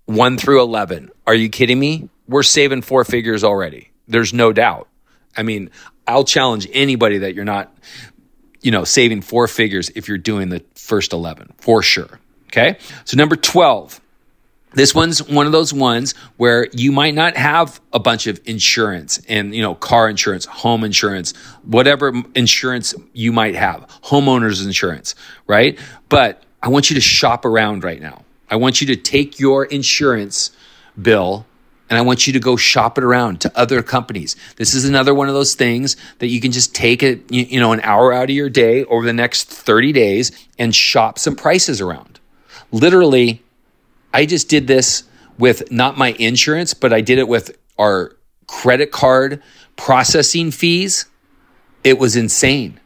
one 0.06 0.38
through 0.38 0.62
11, 0.62 1.10
are 1.26 1.34
you 1.34 1.50
kidding 1.50 1.80
me? 1.80 2.10
We're 2.28 2.44
saving 2.44 2.84
four 2.84 3.04
figures 3.04 3.44
already. 3.44 3.90
There's 4.08 4.36
no 4.36 4.54
doubt. 4.54 4.90
I 5.36 5.42
mean, 5.42 5.72
I'll 6.06 6.24
challenge 6.24 6.68
anybody 6.72 7.20
that 7.20 7.34
you're 7.34 7.46
not, 7.46 7.76
you 8.62 8.72
know, 8.72 8.84
saving 8.84 9.22
four 9.22 9.48
figures 9.48 9.90
if 9.96 10.08
you're 10.08 10.18
doing 10.18 10.50
the 10.50 10.64
first 10.76 11.14
11 11.14 11.54
for 11.58 11.82
sure. 11.82 12.20
Okay. 12.48 12.78
So 13.06 13.18
number 13.18 13.36
12, 13.36 14.02
this 14.74 14.96
one's 14.96 15.28
one 15.28 15.46
of 15.46 15.52
those 15.52 15.74
ones 15.74 16.14
where 16.38 16.68
you 16.72 16.92
might 16.92 17.14
not 17.14 17.36
have 17.36 17.82
a 17.92 18.00
bunch 18.00 18.28
of 18.28 18.40
insurance 18.46 19.22
and, 19.28 19.54
you 19.54 19.62
know, 19.62 19.76
car 19.76 20.10
insurance, 20.10 20.46
home 20.46 20.84
insurance, 20.84 21.36
whatever 21.64 22.14
insurance 22.36 22.94
you 23.14 23.32
might 23.32 23.56
have, 23.56 23.86
homeowners 24.04 24.64
insurance, 24.66 25.16
right? 25.48 25.78
But 26.10 26.44
I 26.62 26.70
want 26.70 26.90
you 26.90 26.96
to 26.96 27.02
shop 27.02 27.44
around 27.46 27.84
right 27.84 28.02
now. 28.02 28.24
I 28.50 28.58
want 28.58 28.82
you 28.82 28.88
to 28.88 28.96
take 28.96 29.40
your 29.40 29.66
insurance 29.66 30.52
bill 31.02 31.46
and 31.92 31.98
I 31.98 32.02
want 32.02 32.26
you 32.26 32.34
to 32.34 32.40
go 32.40 32.56
shop 32.56 32.98
it 32.98 33.04
around 33.04 33.42
to 33.42 33.52
other 33.56 33.84
companies. 33.84 34.38
This 34.56 34.74
is 34.74 34.86
another 34.86 35.14
one 35.14 35.28
of 35.28 35.36
those 35.36 35.56
things 35.56 35.98
that 36.20 36.28
you 36.28 36.40
can 36.40 36.54
just 36.54 36.74
take 36.74 37.04
it, 37.04 37.30
you 37.30 37.60
know, 37.60 37.74
an 37.74 37.82
hour 37.82 38.14
out 38.14 38.24
of 38.24 38.30
your 38.30 38.50
day 38.50 38.86
over 38.86 39.06
the 39.06 39.14
next 39.14 39.50
30 39.50 39.92
days 39.92 40.32
and 40.58 40.74
shop 40.74 41.20
some 41.20 41.36
prices 41.36 41.82
around. 41.82 42.22
Literally, 42.72 43.44
I 44.14 44.26
just 44.26 44.48
did 44.48 44.68
this 44.68 45.04
with 45.38 45.70
not 45.70 45.98
my 45.98 46.14
insurance, 46.14 46.74
but 46.74 46.94
I 46.94 47.02
did 47.02 47.20
it 47.20 47.28
with 47.28 47.58
our 47.78 48.16
credit 48.48 48.92
card 48.92 49.44
processing 49.76 50.50
fees. 50.52 51.06
It 51.84 52.00
was 52.00 52.16
insane 52.16 52.80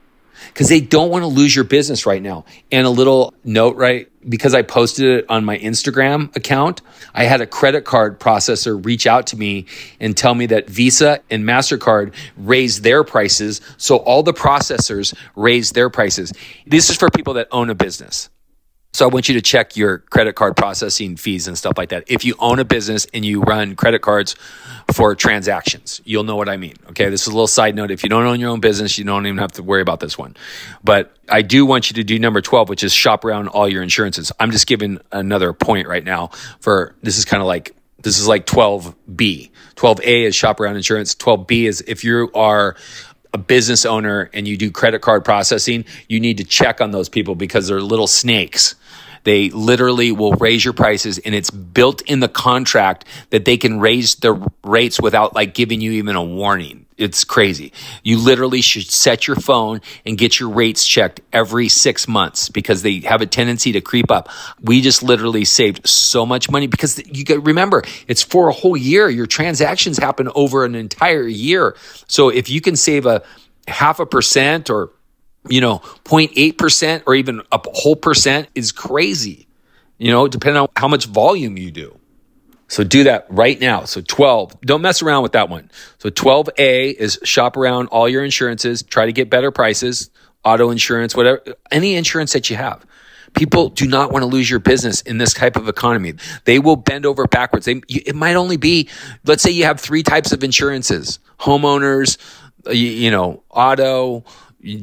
because 0.47 0.69
they 0.69 0.81
don't 0.81 1.09
want 1.09 1.23
to 1.23 1.27
lose 1.27 1.55
your 1.55 1.65
business 1.65 2.05
right 2.05 2.21
now. 2.21 2.45
And 2.71 2.85
a 2.85 2.89
little 2.89 3.33
note, 3.43 3.75
right? 3.75 4.09
Because 4.27 4.53
I 4.53 4.63
posted 4.63 5.05
it 5.05 5.25
on 5.29 5.45
my 5.45 5.57
Instagram 5.57 6.35
account, 6.35 6.81
I 7.13 7.25
had 7.25 7.41
a 7.41 7.47
credit 7.47 7.85
card 7.85 8.19
processor 8.19 8.83
reach 8.83 9.05
out 9.05 9.27
to 9.27 9.37
me 9.37 9.65
and 9.99 10.17
tell 10.17 10.33
me 10.33 10.47
that 10.47 10.69
Visa 10.69 11.21
and 11.29 11.43
MasterCard 11.43 12.13
raised 12.37 12.83
their 12.83 13.03
prices. 13.03 13.61
So 13.77 13.97
all 13.97 14.23
the 14.23 14.33
processors 14.33 15.15
raised 15.35 15.75
their 15.75 15.89
prices. 15.89 16.33
This 16.65 16.89
is 16.89 16.97
for 16.97 17.09
people 17.09 17.35
that 17.35 17.47
own 17.51 17.69
a 17.69 17.75
business. 17.75 18.29
So 18.95 19.03
I 19.03 19.09
want 19.09 19.27
you 19.27 19.35
to 19.35 19.41
check 19.41 19.75
your 19.75 19.97
credit 19.97 20.35
card 20.35 20.55
processing 20.55 21.17
fees 21.17 21.49
and 21.49 21.57
stuff 21.57 21.73
like 21.77 21.89
that. 21.89 22.05
If 22.07 22.23
you 22.23 22.33
own 22.39 22.59
a 22.59 22.63
business 22.63 23.05
and 23.13 23.25
you 23.25 23.41
run 23.41 23.75
credit 23.75 24.01
cards 24.01 24.37
for 24.93 25.13
transactions, 25.15 25.99
you'll 26.05 26.23
know 26.23 26.37
what 26.37 26.47
I 26.47 26.55
mean. 26.55 26.75
Okay. 26.91 27.09
This 27.09 27.23
is 27.23 27.27
a 27.27 27.31
little 27.31 27.45
side 27.45 27.75
note. 27.75 27.91
If 27.91 28.03
you 28.03 28.09
don't 28.09 28.25
own 28.25 28.39
your 28.39 28.51
own 28.51 28.61
business, 28.61 28.97
you 28.97 29.03
don't 29.03 29.25
even 29.27 29.39
have 29.39 29.51
to 29.53 29.63
worry 29.63 29.81
about 29.81 29.99
this 29.99 30.17
one. 30.17 30.37
But 30.81 31.13
I 31.27 31.41
do 31.41 31.65
want 31.65 31.89
you 31.89 31.95
to 31.95 32.05
do 32.05 32.17
number 32.17 32.39
12, 32.39 32.69
which 32.69 32.85
is 32.85 32.93
shop 32.93 33.25
around 33.25 33.49
all 33.49 33.67
your 33.67 33.83
insurances. 33.83 34.31
I'm 34.39 34.51
just 34.51 34.65
giving 34.65 35.01
another 35.11 35.51
point 35.51 35.89
right 35.89 36.05
now 36.05 36.27
for 36.61 36.95
this 37.03 37.17
is 37.17 37.25
kind 37.25 37.41
of 37.41 37.47
like 37.47 37.75
this 38.01 38.17
is 38.17 38.29
like 38.29 38.45
12B. 38.45 39.51
12A 39.75 40.23
is 40.23 40.35
shop 40.37 40.61
around 40.61 40.77
insurance. 40.77 41.15
12B 41.15 41.63
is 41.63 41.83
if 41.85 42.05
you 42.05 42.31
are 42.33 42.77
a 43.35 43.37
business 43.37 43.85
owner 43.85 44.29
and 44.33 44.47
you 44.47 44.55
do 44.55 44.71
credit 44.71 45.01
card 45.01 45.25
processing, 45.25 45.83
you 46.07 46.21
need 46.21 46.37
to 46.37 46.45
check 46.45 46.79
on 46.79 46.91
those 46.91 47.09
people 47.09 47.35
because 47.35 47.67
they're 47.67 47.81
little 47.81 48.07
snakes. 48.07 48.75
They 49.25 49.49
literally 49.49 50.11
will 50.11 50.33
raise 50.33 50.63
your 50.63 50.73
prices 50.73 51.17
and 51.17 51.33
it's 51.33 51.49
built 51.49 52.01
in 52.03 52.19
the 52.19 52.29
contract 52.29 53.05
that 53.31 53.43
they 53.43 53.57
can 53.57 53.79
raise 53.79 54.15
the 54.15 54.33
rates 54.63 55.01
without 55.01 55.33
like 55.33 55.55
giving 55.55 55.81
you 55.81 55.93
even 55.93 56.15
a 56.15 56.23
warning. 56.23 56.85
It's 56.97 57.23
crazy. 57.23 57.73
You 58.03 58.19
literally 58.19 58.61
should 58.61 58.85
set 58.85 59.27
your 59.27 59.35
phone 59.35 59.81
and 60.05 60.15
get 60.15 60.39
your 60.39 60.49
rates 60.49 60.85
checked 60.85 61.21
every 61.33 61.67
six 61.69 62.07
months 62.07 62.49
because 62.49 62.83
they 62.83 62.99
have 63.01 63.21
a 63.21 63.25
tendency 63.25 63.73
to 63.73 63.81
creep 63.81 64.11
up. 64.11 64.29
We 64.61 64.79
just 64.79 65.01
literally 65.01 65.43
saved 65.43 65.89
so 65.89 66.25
much 66.25 66.49
money 66.49 66.67
because 66.67 67.01
you 67.05 67.25
got 67.25 67.43
remember 67.45 67.83
it's 68.07 68.21
for 68.21 68.47
a 68.47 68.53
whole 68.53 68.77
year. 68.77 69.09
Your 69.09 69.25
transactions 69.25 69.97
happen 69.97 70.29
over 70.35 70.63
an 70.63 70.75
entire 70.75 71.27
year. 71.27 71.75
So 72.07 72.29
if 72.29 72.49
you 72.49 72.61
can 72.61 72.75
save 72.75 73.07
a 73.07 73.23
half 73.67 73.99
a 73.99 74.05
percent 74.05 74.69
or 74.69 74.91
you 75.49 75.61
know 75.61 75.79
0.8% 76.05 77.03
or 77.05 77.15
even 77.15 77.41
a 77.51 77.59
whole 77.73 77.95
percent 77.95 78.49
is 78.55 78.71
crazy. 78.71 79.47
You 79.97 80.11
know, 80.11 80.27
depending 80.27 80.61
on 80.61 80.67
how 80.75 80.87
much 80.87 81.05
volume 81.05 81.57
you 81.57 81.71
do. 81.71 81.99
So 82.67 82.83
do 82.83 83.03
that 83.03 83.27
right 83.29 83.59
now. 83.59 83.85
So 83.85 84.01
12, 84.01 84.61
don't 84.61 84.81
mess 84.81 85.01
around 85.01 85.23
with 85.23 85.33
that 85.33 85.49
one. 85.49 85.69
So 85.99 86.09
12A 86.09 86.95
is 86.95 87.19
shop 87.23 87.57
around 87.57 87.87
all 87.87 88.09
your 88.09 88.23
insurances, 88.23 88.81
try 88.83 89.05
to 89.05 89.13
get 89.13 89.29
better 89.29 89.51
prices, 89.51 90.09
auto 90.43 90.71
insurance, 90.71 91.15
whatever, 91.15 91.43
any 91.71 91.95
insurance 91.95 92.33
that 92.33 92.49
you 92.49 92.55
have. 92.55 92.85
People 93.33 93.69
do 93.69 93.85
not 93.85 94.11
want 94.11 94.23
to 94.23 94.27
lose 94.27 94.49
your 94.49 94.59
business 94.59 95.01
in 95.01 95.17
this 95.17 95.33
type 95.33 95.57
of 95.57 95.67
economy. 95.67 96.13
They 96.45 96.57
will 96.57 96.77
bend 96.77 97.05
over 97.05 97.27
backwards. 97.27 97.65
They, 97.65 97.81
it 97.89 98.15
might 98.15 98.35
only 98.35 98.57
be, 98.57 98.89
let's 99.25 99.43
say 99.43 99.51
you 99.51 99.65
have 99.65 99.79
three 99.79 100.03
types 100.03 100.31
of 100.31 100.43
insurances, 100.43 101.19
homeowners, 101.39 102.17
you, 102.67 102.73
you 102.73 103.11
know, 103.11 103.43
auto, 103.49 104.23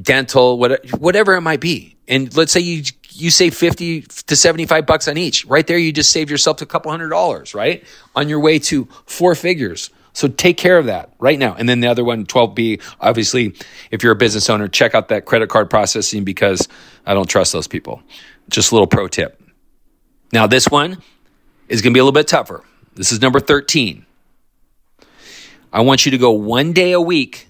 dental, 0.03 0.59
whatever, 0.59 0.83
whatever 0.99 1.35
it 1.35 1.41
might 1.41 1.61
be. 1.61 1.97
And 2.09 2.35
let's 2.37 2.53
say 2.53 2.61
you 2.61 2.85
you 3.15 3.31
save 3.31 3.55
50 3.55 4.03
to 4.03 4.37
75 4.37 4.87
bucks 4.87 5.07
on 5.07 5.19
each. 5.19 5.45
Right 5.45 5.67
there, 5.67 5.77
you 5.77 5.93
just 5.93 6.11
saved 6.11 6.31
yourself 6.31 6.63
a 6.63 6.67
couple 6.67 6.91
hundred 6.91 7.11
dollars, 7.11 7.55
right? 7.55 7.85
On 8.17 8.29
your 8.29 8.41
way 8.41 8.59
to 8.61 8.87
four 9.07 9.35
figures. 9.35 9.91
So 10.15 10.29
take 10.29 10.57
care 10.57 10.79
of 10.79 10.87
that 10.87 11.13
right 11.19 11.39
now. 11.39 11.55
And 11.55 11.69
then 11.69 11.81
the 11.81 11.89
other 11.89 12.05
one, 12.05 12.27
12B, 12.27 12.83
obviously, 13.01 13.55
if 13.91 14.03
you're 14.03 14.13
a 14.13 14.17
business 14.17 14.49
owner, 14.51 14.69
check 14.69 14.95
out 14.95 15.09
that 15.09 15.25
credit 15.25 15.49
card 15.49 15.71
processing 15.71 16.25
because 16.25 16.69
I 17.07 17.15
don't 17.15 17.29
trust 17.29 17.53
those 17.53 17.67
people. 17.67 18.03
Just 18.49 18.73
a 18.73 18.75
little 18.75 18.87
pro 18.87 19.09
tip. 19.09 19.41
Now, 20.33 20.47
this 20.47 20.69
one 20.69 21.03
is 21.69 21.81
going 21.81 21.93
to 21.93 21.95
be 21.95 22.01
a 22.01 22.05
little 22.05 22.13
bit 22.13 22.29
tougher. 22.29 22.65
This 22.95 23.13
is 23.13 23.21
number 23.21 23.41
13. 23.41 24.05
I 25.73 25.81
want 25.81 26.05
you 26.05 26.13
to 26.13 26.19
go 26.19 26.33
one 26.33 26.73
day 26.73 26.93
a 26.93 27.01
week 27.01 27.49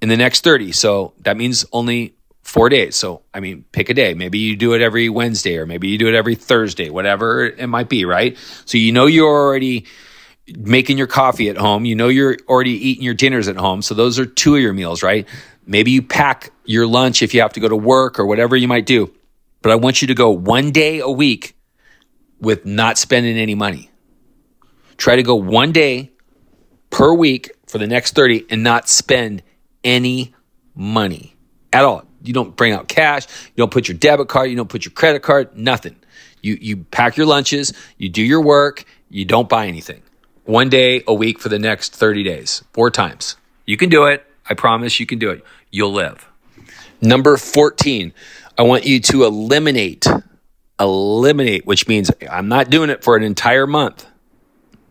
in 0.00 0.08
the 0.08 0.16
next 0.16 0.44
30. 0.44 0.72
So 0.72 1.14
that 1.20 1.36
means 1.36 1.64
only 1.72 2.14
four 2.42 2.68
days. 2.68 2.96
So, 2.96 3.22
I 3.34 3.40
mean, 3.40 3.64
pick 3.72 3.90
a 3.90 3.94
day. 3.94 4.14
Maybe 4.14 4.38
you 4.38 4.56
do 4.56 4.72
it 4.72 4.80
every 4.80 5.08
Wednesday 5.08 5.58
or 5.58 5.66
maybe 5.66 5.88
you 5.88 5.98
do 5.98 6.08
it 6.08 6.14
every 6.14 6.34
Thursday, 6.34 6.88
whatever 6.90 7.44
it 7.44 7.66
might 7.66 7.88
be, 7.88 8.04
right? 8.04 8.36
So 8.64 8.78
you 8.78 8.92
know 8.92 9.06
you're 9.06 9.28
already 9.28 9.86
making 10.56 10.96
your 10.96 11.06
coffee 11.06 11.50
at 11.50 11.56
home. 11.56 11.84
You 11.84 11.94
know 11.94 12.08
you're 12.08 12.36
already 12.48 12.72
eating 12.88 13.04
your 13.04 13.14
dinners 13.14 13.48
at 13.48 13.56
home. 13.56 13.82
So 13.82 13.94
those 13.94 14.18
are 14.18 14.24
two 14.24 14.56
of 14.56 14.62
your 14.62 14.72
meals, 14.72 15.02
right? 15.02 15.28
Maybe 15.66 15.90
you 15.90 16.00
pack 16.00 16.50
your 16.64 16.86
lunch 16.86 17.20
if 17.20 17.34
you 17.34 17.42
have 17.42 17.52
to 17.52 17.60
go 17.60 17.68
to 17.68 17.76
work 17.76 18.18
or 18.18 18.24
whatever 18.24 18.56
you 18.56 18.68
might 18.68 18.86
do. 18.86 19.12
But 19.60 19.72
I 19.72 19.74
want 19.74 20.00
you 20.00 20.08
to 20.08 20.14
go 20.14 20.30
one 20.30 20.70
day 20.70 21.00
a 21.00 21.10
week 21.10 21.54
with 22.40 22.64
not 22.64 22.96
spending 22.96 23.36
any 23.36 23.54
money. 23.54 23.90
Try 24.96 25.16
to 25.16 25.22
go 25.22 25.34
one 25.34 25.72
day 25.72 26.12
per 26.90 27.12
week 27.12 27.50
for 27.66 27.78
the 27.78 27.86
next 27.86 28.14
30 28.14 28.46
and 28.48 28.62
not 28.62 28.88
spend 28.88 29.42
any 29.84 30.34
money 30.74 31.34
at 31.72 31.84
all. 31.84 32.04
You 32.22 32.32
don't 32.32 32.56
bring 32.56 32.72
out 32.72 32.88
cash. 32.88 33.26
You 33.48 33.62
don't 33.62 33.70
put 33.70 33.88
your 33.88 33.96
debit 33.96 34.28
card. 34.28 34.50
You 34.50 34.56
don't 34.56 34.68
put 34.68 34.84
your 34.84 34.92
credit 34.92 35.22
card. 35.22 35.56
Nothing. 35.56 35.96
You 36.42 36.58
you 36.60 36.78
pack 36.78 37.16
your 37.16 37.26
lunches. 37.26 37.72
You 37.96 38.08
do 38.08 38.22
your 38.22 38.40
work. 38.40 38.84
You 39.10 39.24
don't 39.24 39.48
buy 39.48 39.66
anything. 39.66 40.02
One 40.44 40.68
day 40.68 41.02
a 41.06 41.12
week 41.12 41.38
for 41.40 41.48
the 41.50 41.58
next 41.58 41.94
30 41.94 42.22
days, 42.22 42.64
four 42.72 42.90
times. 42.90 43.36
You 43.66 43.76
can 43.76 43.90
do 43.90 44.06
it. 44.06 44.24
I 44.48 44.54
promise 44.54 44.98
you 44.98 45.04
can 45.04 45.18
do 45.18 45.30
it. 45.30 45.44
You'll 45.70 45.92
live. 45.92 46.26
Number 47.02 47.36
14, 47.36 48.14
I 48.56 48.62
want 48.62 48.86
you 48.86 48.98
to 49.00 49.24
eliminate, 49.24 50.06
eliminate, 50.80 51.66
which 51.66 51.86
means 51.86 52.10
I'm 52.30 52.48
not 52.48 52.70
doing 52.70 52.88
it 52.88 53.04
for 53.04 53.14
an 53.16 53.22
entire 53.22 53.66
month, 53.66 54.06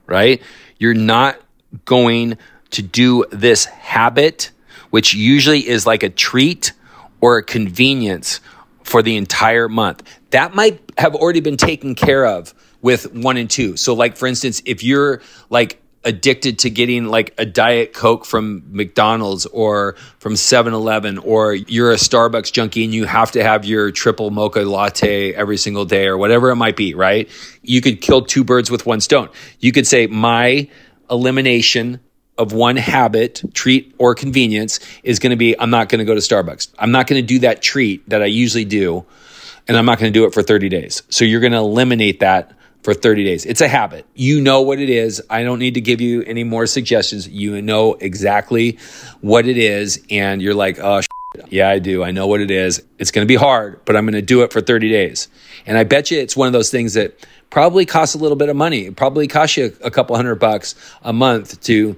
right? 0.05 0.41
You're 0.77 0.93
not 0.93 1.39
going 1.85 2.37
to 2.69 2.81
do 2.81 3.25
this 3.31 3.65
habit, 3.65 4.51
which 4.89 5.13
usually 5.13 5.67
is 5.67 5.85
like 5.85 6.03
a 6.03 6.09
treat 6.09 6.73
or 7.21 7.37
a 7.37 7.43
convenience 7.43 8.39
for 8.83 9.01
the 9.01 9.17
entire 9.17 9.67
month. 9.67 10.03
That 10.31 10.55
might 10.55 10.81
have 10.97 11.15
already 11.15 11.41
been 11.41 11.57
taken 11.57 11.95
care 11.95 12.25
of 12.25 12.53
with 12.81 13.13
one 13.13 13.37
and 13.37 13.49
two. 13.49 13.75
So, 13.77 13.93
like, 13.93 14.17
for 14.17 14.27
instance, 14.27 14.61
if 14.65 14.83
you're 14.83 15.21
like 15.49 15.81
addicted 16.03 16.59
to 16.59 16.69
getting 16.69 17.05
like 17.05 17.33
a 17.37 17.45
diet 17.45 17.91
coke 17.91 18.23
from 18.23 18.63
McDonald's 18.69 19.45
or 19.47 19.95
from 20.19 20.35
7-Eleven 20.35 21.17
or 21.17 21.53
you're 21.53 21.91
a 21.91 21.95
Starbucks 21.95 22.51
junkie 22.53 22.85
and 22.85 22.93
you 22.93 23.03
have 23.05 23.31
to 23.31 23.43
have 23.43 23.65
your 23.65 23.91
triple 23.91 24.31
mocha 24.31 24.61
latte 24.61 25.33
every 25.33 25.57
single 25.57 25.83
day 25.83 26.07
or 26.07 26.17
whatever 26.17 26.49
it 26.49 26.55
might 26.55 26.77
be, 26.77 26.93
right? 26.93 27.29
You 27.61 27.81
could 27.81 27.99
kill 27.99 28.21
two 28.21 28.45
birds 28.45 28.71
with 28.71 28.85
one 28.85 29.01
stone. 29.01 29.27
You 29.59 29.73
could 29.73 29.85
say 29.85 30.07
my 30.07 30.69
elimination 31.09 31.99
of 32.37 32.53
one 32.53 32.75
habit, 32.75 33.41
treat, 33.53 33.95
or 33.97 34.15
convenience 34.15 34.79
is 35.03 35.19
going 35.19 35.31
to 35.31 35.37
be 35.37 35.57
I'm 35.59 35.69
not 35.69 35.89
going 35.89 35.99
to 35.99 36.05
go 36.05 36.13
to 36.13 36.21
Starbucks. 36.21 36.69
I'm 36.77 36.91
not 36.91 37.07
going 37.07 37.21
to 37.21 37.25
do 37.25 37.39
that 37.39 37.61
treat 37.61 38.07
that 38.09 38.21
I 38.21 38.25
usually 38.25 38.65
do, 38.65 39.05
and 39.67 39.77
I'm 39.77 39.85
not 39.85 39.99
going 39.99 40.11
to 40.11 40.19
do 40.19 40.25
it 40.25 40.33
for 40.33 40.43
30 40.43 40.69
days. 40.69 41.03
So 41.09 41.25
you're 41.25 41.41
going 41.41 41.53
to 41.53 41.59
eliminate 41.59 42.19
that 42.21 42.53
for 42.83 42.93
30 42.93 43.23
days. 43.25 43.45
It's 43.45 43.61
a 43.61 43.67
habit. 43.67 44.05
You 44.15 44.39
know 44.39 44.61
what 44.61 44.79
it 44.79 44.89
is. 44.89 45.21
I 45.29 45.43
don't 45.43 45.59
need 45.59 45.73
to 45.73 45.81
give 45.81 45.99
you 45.99 46.23
any 46.23 46.43
more 46.43 46.65
suggestions. 46.65 47.27
You 47.27 47.61
know 47.61 47.95
exactly 47.95 48.77
what 49.21 49.45
it 49.45 49.57
is, 49.57 50.01
and 50.09 50.41
you're 50.41 50.53
like, 50.53 50.79
oh, 50.79 51.01
yeah, 51.49 51.69
I 51.69 51.79
do. 51.79 52.03
I 52.03 52.11
know 52.11 52.27
what 52.27 52.41
it 52.41 52.49
is. 52.49 52.81
It's 52.97 53.11
going 53.11 53.25
to 53.25 53.27
be 53.27 53.35
hard, 53.35 53.81
but 53.85 53.95
I'm 53.95 54.05
going 54.05 54.13
to 54.13 54.21
do 54.21 54.43
it 54.43 54.53
for 54.53 54.61
30 54.61 54.89
days. 54.89 55.27
And 55.65 55.77
I 55.77 55.83
bet 55.83 56.11
you 56.11 56.19
it's 56.19 56.37
one 56.37 56.47
of 56.47 56.53
those 56.53 56.71
things 56.71 56.93
that 56.93 57.25
probably 57.49 57.85
costs 57.85 58.15
a 58.15 58.17
little 58.17 58.37
bit 58.37 58.49
of 58.49 58.55
money. 58.55 58.85
It 58.85 58.95
probably 58.95 59.27
costs 59.27 59.57
you 59.57 59.75
a 59.83 59.91
couple 59.91 60.15
hundred 60.15 60.35
bucks 60.35 60.75
a 61.01 61.13
month 61.13 61.61
to 61.63 61.97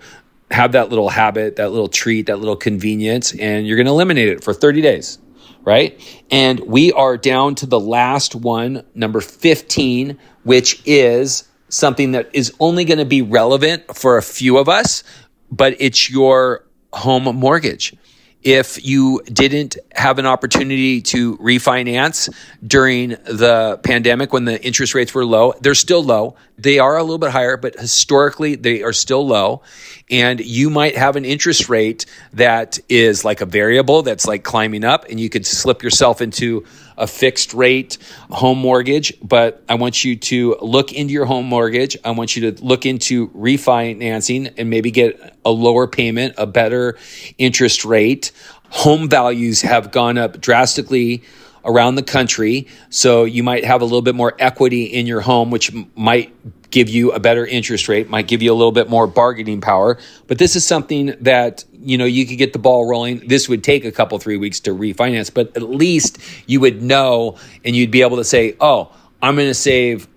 have 0.51 0.71
that 0.71 0.89
little 0.89 1.09
habit, 1.09 1.57
that 1.57 1.71
little 1.71 1.87
treat, 1.87 2.25
that 2.27 2.37
little 2.37 2.55
convenience, 2.55 3.33
and 3.33 3.67
you're 3.67 3.77
going 3.77 3.85
to 3.85 3.91
eliminate 3.91 4.29
it 4.29 4.43
for 4.43 4.53
30 4.53 4.81
days, 4.81 5.19
right? 5.63 5.99
And 6.31 6.59
we 6.61 6.91
are 6.91 7.17
down 7.17 7.55
to 7.55 7.65
the 7.65 7.79
last 7.79 8.35
one, 8.35 8.83
number 8.95 9.21
15, 9.21 10.17
which 10.43 10.81
is 10.85 11.47
something 11.69 12.13
that 12.13 12.29
is 12.33 12.53
only 12.59 12.85
going 12.85 12.97
to 12.97 13.05
be 13.05 13.21
relevant 13.21 13.95
for 13.95 14.17
a 14.17 14.23
few 14.23 14.57
of 14.57 14.67
us, 14.67 15.03
but 15.51 15.75
it's 15.79 16.09
your 16.09 16.65
home 16.91 17.23
mortgage 17.35 17.95
if 18.41 18.83
you 18.85 19.21
didn't 19.25 19.77
have 19.93 20.17
an 20.17 20.25
opportunity 20.25 21.01
to 21.01 21.37
refinance 21.37 22.33
during 22.65 23.09
the 23.09 23.79
pandemic 23.83 24.31
when 24.31 24.45
the 24.45 24.63
interest 24.65 24.95
rates 24.95 25.13
were 25.13 25.25
low, 25.25 25.53
they're 25.59 25.75
still 25.75 26.03
low. 26.03 26.35
They 26.57 26.79
are 26.79 26.95
a 26.95 27.03
little 27.03 27.17
bit 27.17 27.31
higher, 27.31 27.57
but 27.57 27.75
historically 27.77 28.55
they 28.55 28.81
are 28.81 28.93
still 28.93 29.27
low. 29.27 29.61
And 30.09 30.39
you 30.39 30.69
might 30.71 30.97
have 30.97 31.15
an 31.15 31.25
interest 31.25 31.69
rate 31.69 32.05
that 32.33 32.79
is 32.89 33.23
like 33.23 33.41
a 33.41 33.45
variable 33.45 34.01
that's 34.01 34.25
like 34.25 34.43
climbing 34.43 34.83
up, 34.83 35.05
and 35.09 35.19
you 35.19 35.29
could 35.29 35.45
slip 35.45 35.83
yourself 35.83 36.21
into 36.21 36.65
a 36.97 37.05
fixed 37.05 37.53
rate 37.53 37.97
home 38.29 38.57
mortgage. 38.57 39.13
But 39.21 39.63
I 39.69 39.75
want 39.75 40.03
you 40.03 40.15
to 40.15 40.57
look 40.61 40.91
into 40.91 41.13
your 41.13 41.25
home 41.25 41.45
mortgage. 41.45 41.95
I 42.03 42.11
want 42.11 42.35
you 42.35 42.51
to 42.51 42.63
look 42.63 42.85
into 42.85 43.29
refinancing 43.29 44.53
and 44.57 44.69
maybe 44.69 44.91
get 44.91 45.37
a 45.45 45.51
lower 45.51 45.87
payment, 45.87 46.33
a 46.37 46.47
better 46.47 46.97
interest 47.37 47.85
rate. 47.85 48.31
Home 48.71 49.09
values 49.09 49.61
have 49.61 49.91
gone 49.91 50.17
up 50.17 50.41
drastically 50.41 51.23
around 51.63 51.95
the 51.95 52.03
country. 52.03 52.67
So 52.89 53.25
you 53.25 53.43
might 53.43 53.63
have 53.63 53.81
a 53.81 53.85
little 53.85 54.01
bit 54.01 54.15
more 54.15 54.35
equity 54.39 54.85
in 54.85 55.05
your 55.05 55.21
home, 55.21 55.51
which 55.51 55.71
might 55.95 56.33
give 56.71 56.89
you 56.89 57.11
a 57.11 57.19
better 57.19 57.45
interest 57.45 57.87
rate, 57.87 58.09
might 58.09 58.27
give 58.27 58.41
you 58.41 58.51
a 58.51 58.55
little 58.55 58.71
bit 58.71 58.89
more 58.89 59.07
bargaining 59.07 59.61
power. 59.61 59.97
But 60.27 60.37
this 60.37 60.55
is 60.55 60.65
something 60.65 61.15
that, 61.21 61.63
you 61.73 61.97
know, 61.97 62.05
you 62.05 62.25
could 62.25 62.37
get 62.37 62.53
the 62.53 62.59
ball 62.59 62.87
rolling. 62.87 63.27
This 63.27 63.49
would 63.49 63.63
take 63.63 63.85
a 63.85 63.91
couple, 63.91 64.19
three 64.19 64.37
weeks 64.37 64.59
to 64.61 64.71
refinance, 64.71 65.33
but 65.33 65.55
at 65.55 65.63
least 65.63 66.19
you 66.47 66.59
would 66.59 66.81
know 66.81 67.37
and 67.65 67.75
you'd 67.75 67.91
be 67.91 68.01
able 68.01 68.17
to 68.17 68.23
say, 68.23 68.55
oh, 68.59 68.91
I'm 69.21 69.35
going 69.35 69.47
to 69.47 69.53
save 69.53 70.07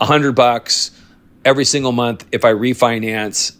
a 0.00 0.04
hundred 0.04 0.32
bucks 0.32 0.90
every 1.44 1.64
single 1.64 1.92
month 1.92 2.26
if 2.32 2.44
I 2.44 2.52
refinance 2.52 3.56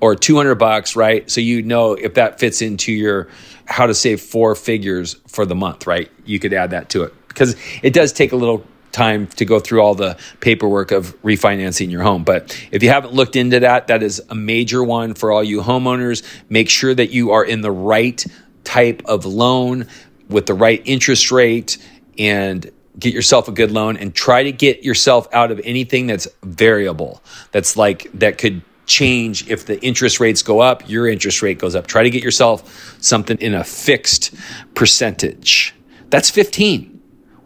or 0.00 0.16
200 0.16 0.54
bucks, 0.54 0.96
right? 0.96 1.30
So 1.30 1.40
you 1.40 1.62
know 1.62 1.92
if 1.92 2.14
that 2.14 2.40
fits 2.40 2.62
into 2.62 2.92
your 2.92 3.28
how 3.66 3.86
to 3.86 3.94
save 3.94 4.20
four 4.20 4.54
figures 4.54 5.14
for 5.28 5.46
the 5.46 5.54
month, 5.54 5.86
right? 5.86 6.10
You 6.24 6.40
could 6.40 6.52
add 6.52 6.70
that 6.70 6.88
to 6.90 7.04
it 7.04 7.14
because 7.28 7.54
it 7.82 7.92
does 7.92 8.12
take 8.12 8.32
a 8.32 8.36
little 8.36 8.64
time 8.92 9.26
to 9.28 9.44
go 9.44 9.60
through 9.60 9.80
all 9.80 9.94
the 9.94 10.18
paperwork 10.40 10.90
of 10.90 11.20
refinancing 11.22 11.90
your 11.90 12.02
home. 12.02 12.24
But 12.24 12.56
if 12.70 12.82
you 12.82 12.88
haven't 12.88 13.12
looked 13.12 13.36
into 13.36 13.60
that, 13.60 13.88
that 13.88 14.02
is 14.02 14.22
a 14.28 14.34
major 14.34 14.82
one 14.82 15.14
for 15.14 15.30
all 15.32 15.42
you 15.44 15.60
homeowners. 15.60 16.22
Make 16.48 16.68
sure 16.68 16.94
that 16.94 17.10
you 17.10 17.32
are 17.32 17.44
in 17.44 17.60
the 17.60 17.70
right 17.70 18.24
type 18.64 19.02
of 19.06 19.24
loan 19.24 19.86
with 20.28 20.46
the 20.46 20.54
right 20.54 20.82
interest 20.84 21.30
rate 21.30 21.78
and 22.18 22.70
get 22.98 23.14
yourself 23.14 23.48
a 23.48 23.52
good 23.52 23.70
loan 23.70 23.96
and 23.96 24.14
try 24.14 24.42
to 24.42 24.52
get 24.52 24.84
yourself 24.84 25.28
out 25.32 25.50
of 25.50 25.60
anything 25.64 26.06
that's 26.06 26.28
variable. 26.42 27.22
That's 27.52 27.76
like 27.76 28.10
that 28.14 28.38
could 28.38 28.62
change 28.86 29.48
if 29.48 29.66
the 29.66 29.80
interest 29.84 30.20
rates 30.20 30.42
go 30.42 30.60
up, 30.60 30.88
your 30.88 31.06
interest 31.06 31.42
rate 31.42 31.58
goes 31.58 31.74
up. 31.74 31.86
Try 31.86 32.02
to 32.02 32.10
get 32.10 32.22
yourself 32.22 32.98
something 33.00 33.38
in 33.38 33.54
a 33.54 33.64
fixed 33.64 34.34
percentage. 34.74 35.74
That's 36.10 36.28
15. 36.28 36.89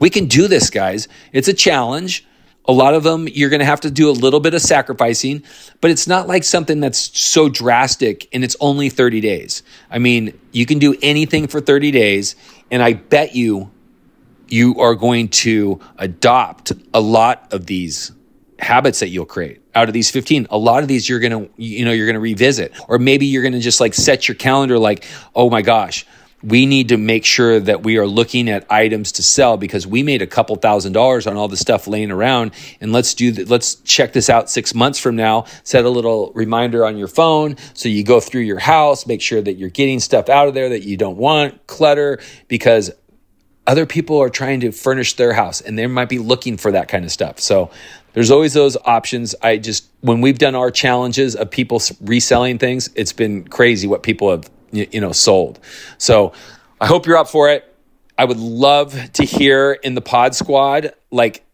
We 0.04 0.10
can 0.10 0.26
do 0.26 0.48
this, 0.48 0.68
guys. 0.68 1.08
It's 1.32 1.48
a 1.48 1.54
challenge. 1.54 2.26
A 2.66 2.72
lot 2.72 2.92
of 2.92 3.04
them, 3.04 3.26
you're 3.26 3.48
going 3.48 3.60
to 3.60 3.64
have 3.64 3.80
to 3.80 3.90
do 3.90 4.10
a 4.10 4.12
little 4.12 4.38
bit 4.38 4.52
of 4.52 4.60
sacrificing, 4.60 5.42
but 5.80 5.90
it's 5.90 6.06
not 6.06 6.28
like 6.28 6.44
something 6.44 6.78
that's 6.78 7.18
so 7.18 7.48
drastic 7.48 8.28
and 8.30 8.44
it's 8.44 8.54
only 8.60 8.90
30 8.90 9.22
days. 9.22 9.62
I 9.90 9.98
mean, 9.98 10.38
you 10.52 10.66
can 10.66 10.78
do 10.78 10.94
anything 11.00 11.46
for 11.46 11.58
30 11.58 11.90
days, 11.90 12.36
and 12.70 12.82
I 12.82 12.92
bet 12.92 13.34
you 13.34 13.70
you 14.46 14.78
are 14.78 14.94
going 14.94 15.28
to 15.28 15.80
adopt 15.96 16.72
a 16.92 17.00
lot 17.00 17.50
of 17.50 17.64
these 17.64 18.12
habits 18.58 19.00
that 19.00 19.08
you'll 19.08 19.24
create 19.24 19.62
out 19.74 19.88
of 19.88 19.94
these 19.94 20.10
15 20.10 20.46
a 20.50 20.56
lot 20.56 20.82
of 20.82 20.88
these 20.88 21.08
you're 21.08 21.18
gonna 21.18 21.48
you 21.56 21.84
know 21.84 21.90
you're 21.90 22.06
gonna 22.06 22.20
revisit 22.20 22.72
or 22.88 22.98
maybe 22.98 23.26
you're 23.26 23.42
gonna 23.42 23.58
just 23.58 23.80
like 23.80 23.92
set 23.92 24.28
your 24.28 24.36
calendar 24.36 24.78
like 24.78 25.04
oh 25.34 25.50
my 25.50 25.60
gosh 25.60 26.06
we 26.44 26.66
need 26.66 26.88
to 26.88 26.96
make 26.96 27.24
sure 27.24 27.58
that 27.58 27.82
we 27.82 27.96
are 27.96 28.06
looking 28.06 28.50
at 28.50 28.70
items 28.70 29.12
to 29.12 29.22
sell 29.22 29.56
because 29.56 29.86
we 29.86 30.02
made 30.02 30.20
a 30.20 30.26
couple 30.26 30.56
thousand 30.56 30.92
dollars 30.92 31.26
on 31.26 31.36
all 31.36 31.48
the 31.48 31.56
stuff 31.56 31.86
laying 31.86 32.10
around. 32.10 32.52
And 32.80 32.92
let's 32.92 33.14
do 33.14 33.32
let's 33.46 33.76
check 33.76 34.12
this 34.12 34.28
out 34.28 34.50
six 34.50 34.74
months 34.74 34.98
from 34.98 35.16
now. 35.16 35.46
Set 35.62 35.84
a 35.84 35.90
little 35.90 36.32
reminder 36.34 36.84
on 36.84 36.98
your 36.98 37.08
phone 37.08 37.56
so 37.72 37.88
you 37.88 38.04
go 38.04 38.20
through 38.20 38.42
your 38.42 38.58
house 38.58 39.06
make 39.06 39.22
sure 39.22 39.40
that 39.40 39.54
you're 39.54 39.70
getting 39.70 40.00
stuff 40.00 40.28
out 40.28 40.48
of 40.48 40.54
there 40.54 40.68
that 40.70 40.82
you 40.82 40.96
don't 40.96 41.16
want 41.16 41.66
clutter 41.66 42.20
because 42.48 42.90
other 43.66 43.86
people 43.86 44.20
are 44.20 44.28
trying 44.28 44.60
to 44.60 44.72
furnish 44.72 45.14
their 45.16 45.32
house 45.32 45.60
and 45.60 45.78
they 45.78 45.86
might 45.86 46.08
be 46.08 46.18
looking 46.18 46.56
for 46.56 46.72
that 46.72 46.88
kind 46.88 47.04
of 47.04 47.10
stuff. 47.10 47.40
So 47.40 47.70
there's 48.12 48.30
always 48.30 48.52
those 48.52 48.76
options. 48.84 49.34
I 49.42 49.56
just, 49.56 49.88
when 50.00 50.20
we've 50.20 50.38
done 50.38 50.54
our 50.54 50.70
challenges 50.70 51.34
of 51.34 51.50
people 51.50 51.80
reselling 52.02 52.58
things, 52.58 52.90
it's 52.94 53.12
been 53.12 53.48
crazy 53.48 53.86
what 53.86 54.02
people 54.02 54.30
have, 54.30 54.50
you 54.74 55.00
know, 55.00 55.12
sold. 55.12 55.60
So 55.98 56.32
I 56.80 56.86
hope 56.86 57.06
you're 57.06 57.16
up 57.16 57.28
for 57.28 57.50
it. 57.50 57.70
I 58.16 58.24
would 58.24 58.38
love 58.38 59.12
to 59.14 59.24
hear 59.24 59.72
in 59.72 59.94
the 59.94 60.00
pod 60.00 60.34
squad, 60.34 60.92
like 61.10 61.44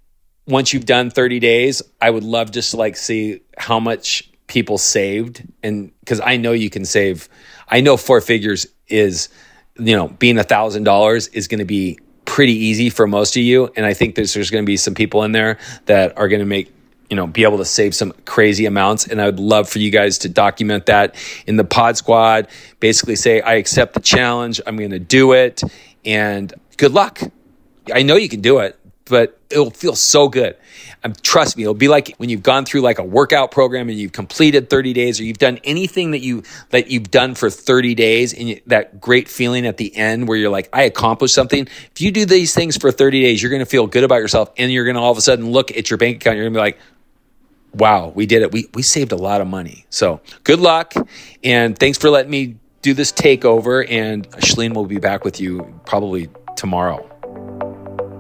once 0.47 0.73
you've 0.73 0.87
done 0.87 1.11
30 1.11 1.39
days, 1.39 1.83
I 2.01 2.11
would 2.11 2.25
love 2.25 2.51
just 2.51 2.73
to 2.73 2.77
like 2.77 2.97
see 2.97 3.41
how 3.57 3.81
much 3.81 4.31
people 4.47 4.79
saved. 4.79 5.43
And 5.63 5.93
cause 6.07 6.21
I 6.21 6.37
know 6.37 6.53
you 6.53 6.69
can 6.69 6.85
save, 6.85 7.29
I 7.69 7.81
know 7.81 7.97
four 7.97 8.21
figures 8.21 8.67
is, 8.89 9.29
you 9.79 9.97
know, 9.97 10.09
being 10.09 10.39
a 10.39 10.43
thousand 10.43 10.85
dollars 10.85 11.29
is 11.29 11.49
going 11.49 11.61
to 11.61 11.65
be 11.65 11.99
pretty 12.25 12.53
easy 12.53 12.91
for 12.91 13.07
most 13.07 13.37
of 13.37 13.43
you. 13.43 13.73
And 13.77 13.87
I 13.87 13.95
think 13.95 14.15
there's, 14.15 14.35
there's 14.35 14.51
going 14.51 14.65
to 14.65 14.67
be 14.67 14.77
some 14.77 14.95
people 14.95 15.23
in 15.23 15.33
there 15.33 15.59
that 15.87 16.19
are 16.19 16.29
going 16.29 16.41
to 16.41 16.47
make 16.47 16.73
you 17.11 17.17
know 17.17 17.27
be 17.27 17.43
able 17.43 17.59
to 17.59 17.65
save 17.65 17.95
some 17.95 18.13
crazy 18.25 18.65
amounts. 18.67 19.07
And 19.07 19.21
i 19.21 19.27
would 19.27 19.41
love 19.41 19.69
for 19.69 19.81
you 19.81 19.91
guys 19.91 20.19
to 20.19 20.29
document 20.29 20.87
that 20.87 21.17
in 21.47 21.57
the 21.57 21.65
pod 21.65 21.97
squad. 21.97 22.49
Basically 22.79 23.17
say 23.17 23.41
i 23.41 23.55
accept 23.55 23.95
the 23.95 24.01
challenge. 24.01 24.61
I'm 24.67 24.77
going 24.77 24.91
to 24.91 24.99
do 24.99 25.33
it. 25.33 25.63
And 26.05 26.53
good 26.79 26.93
luck. 26.93 27.21
I 27.93 28.03
know 28.03 28.17
you 28.17 28.29
can 28.29 28.41
do 28.41 28.59
it 28.59 28.81
but 29.11 29.39
it'll 29.51 29.71
feel 29.71 29.97
so 29.97 30.29
good. 30.29 30.57
Um, 31.03 31.13
trust 31.21 31.57
me, 31.57 31.65
it'll 31.65 31.75
be 31.75 31.89
like 31.89 32.15
when 32.17 32.31
you've 32.31 32.43
gone 32.43 32.65
through 32.65 32.81
like 32.81 32.99
a 32.99 33.05
workout 33.05 33.51
program 33.51 33.89
and 33.89 33.99
you've 33.99 34.13
completed 34.13 34.71
30 34.71 34.93
days 34.93 35.21
or 35.21 35.25
you've 35.25 35.39
done 35.39 35.59
anything 35.65 36.13
that 36.13 36.21
you 36.21 36.45
that 36.71 36.91
you've 36.91 37.11
done 37.11 37.35
for 37.35 37.51
30 37.51 37.95
days 37.95 38.33
and 38.33 38.49
you, 38.49 38.61
that 38.67 39.01
great 39.01 39.29
feeling 39.29 39.67
at 39.67 39.77
the 39.77 39.95
end 39.95 40.29
where 40.29 40.39
you're 40.39 40.51
like 40.51 40.69
I 40.73 40.83
accomplished 40.83 41.35
something. 41.35 41.67
If 41.67 42.01
you 42.01 42.13
do 42.13 42.25
these 42.25 42.55
things 42.55 42.77
for 42.77 42.93
30 42.93 43.21
days, 43.21 43.43
you're 43.43 43.51
going 43.51 43.61
to 43.61 43.67
feel 43.67 43.87
good 43.87 44.05
about 44.05 44.17
yourself 44.17 44.53
and 44.57 44.73
you're 44.73 44.85
going 44.85 44.97
to 44.97 45.03
all 45.03 45.13
of 45.13 45.19
a 45.19 45.23
sudden 45.23 45.51
look 45.51 45.77
at 45.77 45.91
your 45.91 45.99
bank 45.99 46.17
account 46.17 46.37
you're 46.37 46.45
going 46.45 46.55
to 46.55 46.59
be 46.59 46.63
like 46.63 46.79
wow, 47.75 48.13
we 48.15 48.27
did 48.27 48.43
it. 48.43 48.53
We 48.53 48.69
we 48.75 48.83
saved 48.83 49.13
a 49.13 49.17
lot 49.17 49.41
of 49.41 49.47
money. 49.47 49.87
So, 49.91 50.21
good 50.45 50.61
luck 50.61 50.95
and 51.45 51.79
thanks 51.79 51.99
for 51.99 52.11
letting 52.11 52.31
me 52.31 52.57
do 52.83 52.95
this 52.95 53.13
takeover 53.13 53.87
and 53.91 54.29
Chalene 54.33 54.75
will 54.75 54.87
be 54.87 54.99
back 54.99 55.25
with 55.25 55.41
you 55.41 55.81
probably 55.85 56.29
tomorrow. 56.57 57.10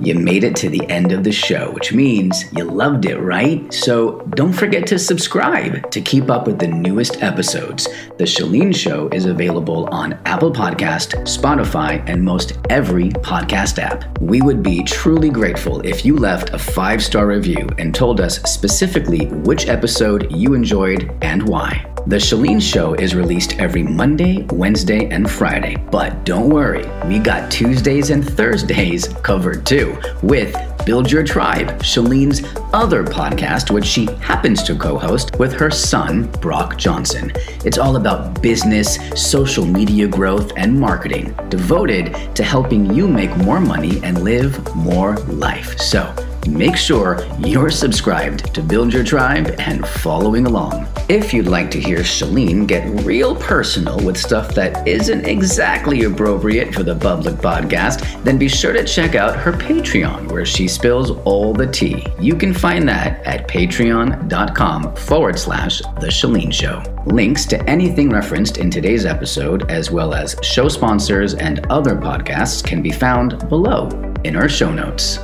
You 0.02 0.14
made 0.14 0.44
it 0.44 0.56
to 0.56 0.70
the 0.70 0.88
end 0.88 1.12
of 1.12 1.24
the 1.24 1.32
show, 1.32 1.72
which 1.72 1.92
means 1.92 2.50
you 2.54 2.64
loved 2.64 3.04
it, 3.04 3.18
right? 3.18 3.70
So 3.70 4.20
don't 4.30 4.54
forget 4.54 4.86
to 4.86 4.98
subscribe 4.98 5.90
to 5.90 6.00
keep 6.00 6.30
up 6.30 6.46
with 6.46 6.58
the 6.58 6.68
newest 6.68 7.22
episodes. 7.22 7.86
The 8.16 8.24
Chalene 8.24 8.74
Show 8.74 9.08
is 9.08 9.26
available 9.26 9.90
on 9.92 10.14
Apple 10.24 10.52
Podcast, 10.52 11.12
Spotify, 11.24 12.02
and 12.06 12.24
most 12.24 12.58
every 12.70 13.10
podcast 13.10 13.78
app. 13.78 14.18
We 14.22 14.40
would 14.40 14.62
be 14.62 14.82
truly 14.84 15.28
grateful 15.28 15.82
if 15.82 16.02
you 16.02 16.16
left 16.16 16.54
a 16.54 16.58
five 16.58 17.04
star 17.04 17.26
review 17.26 17.68
and 17.76 17.94
told 17.94 18.22
us 18.22 18.40
specifically 18.50 19.26
which 19.26 19.68
episode 19.68 20.32
you 20.32 20.54
enjoyed 20.54 21.14
and 21.20 21.46
why. 21.46 21.86
The 22.06 22.16
Chalene 22.16 22.62
Show 22.62 22.94
is 22.94 23.14
released 23.14 23.58
every 23.58 23.82
Monday, 23.82 24.46
Wednesday, 24.50 25.10
and 25.10 25.30
Friday. 25.30 25.76
But 25.90 26.24
don't 26.24 26.48
worry, 26.48 26.86
we 27.06 27.18
got 27.18 27.50
Tuesdays 27.50 28.08
and 28.08 28.26
Thursdays 28.26 29.06
covered 29.22 29.66
too 29.66 29.89
with 30.22 30.57
Build 30.87 31.11
Your 31.11 31.22
Tribe, 31.22 31.83
Chalene's 31.83 32.42
other 32.72 33.05
podcast, 33.05 33.70
which 33.70 33.85
she 33.85 34.07
happens 34.20 34.62
to 34.64 34.74
co 34.74 34.98
host 34.98 35.38
with 35.38 35.53
her 35.53 35.70
son, 35.70 36.31
Brock 36.40 36.76
Johnson. 36.76 37.33
It's 37.64 37.79
all 37.79 37.96
about 37.96 38.40
business, 38.42 38.98
social 39.14 39.64
media 39.64 40.07
growth, 40.07 40.53
and 40.57 40.79
marketing, 40.79 41.35
devoted 41.48 42.35
to 42.35 42.42
helping 42.42 42.92
you 42.94 43.07
make 43.07 43.37
more 43.38 43.61
money 43.61 44.00
and 44.03 44.22
live 44.22 44.74
more 44.74 45.16
life. 45.18 45.79
So, 45.79 46.14
Make 46.48 46.76
sure 46.76 47.24
you're 47.38 47.70
subscribed 47.70 48.55
to 48.55 48.62
Build 48.62 48.92
Your 48.92 49.05
Tribe 49.05 49.55
and 49.59 49.87
following 49.87 50.46
along. 50.46 50.88
If 51.09 51.35
you'd 51.35 51.46
like 51.46 51.70
to 51.72 51.81
hear 51.81 51.98
Chalene 51.98 52.66
get 52.66 52.88
real 53.05 53.37
personal 53.37 53.98
with 54.05 54.16
stuff 54.16 54.55
that 54.55 54.87
isn't 54.88 55.26
exactly 55.26 56.05
appropriate 56.05 56.74
for 56.74 56.83
the 56.83 56.96
public 56.96 57.37
podcast, 57.37 58.24
then 58.24 58.38
be 58.38 58.48
sure 58.48 58.72
to 58.72 58.85
check 58.85 59.14
out 59.14 59.37
her 59.37 59.53
Patreon 59.53 60.31
where 60.33 60.46
she 60.46 60.66
spills 60.66 61.11
all 61.24 61.53
the 61.53 61.66
tea. 61.66 62.05
You 62.18 62.35
can 62.35 62.55
find 62.55 62.88
that 62.88 63.24
at 63.26 63.46
patreon.com 63.46 64.96
forward 64.96 65.38
slash 65.38 65.79
The 65.79 66.09
Chalene 66.09 66.53
Show. 66.53 66.83
Links 67.07 67.44
to 67.46 67.62
anything 67.68 68.11
referenced 68.11 68.59
in 68.59 68.70
today's 68.70 69.05
episode, 69.05 69.70
as 69.70 69.90
well 69.90 70.14
as 70.14 70.37
show 70.42 70.68
sponsors 70.68 71.35
and 71.35 71.64
other 71.66 71.96
podcasts, 71.96 72.64
can 72.64 72.83
be 72.83 72.90
found 72.90 73.48
below 73.48 73.88
in 74.24 74.37
our 74.37 74.48
show 74.48 74.72
notes. 74.72 75.18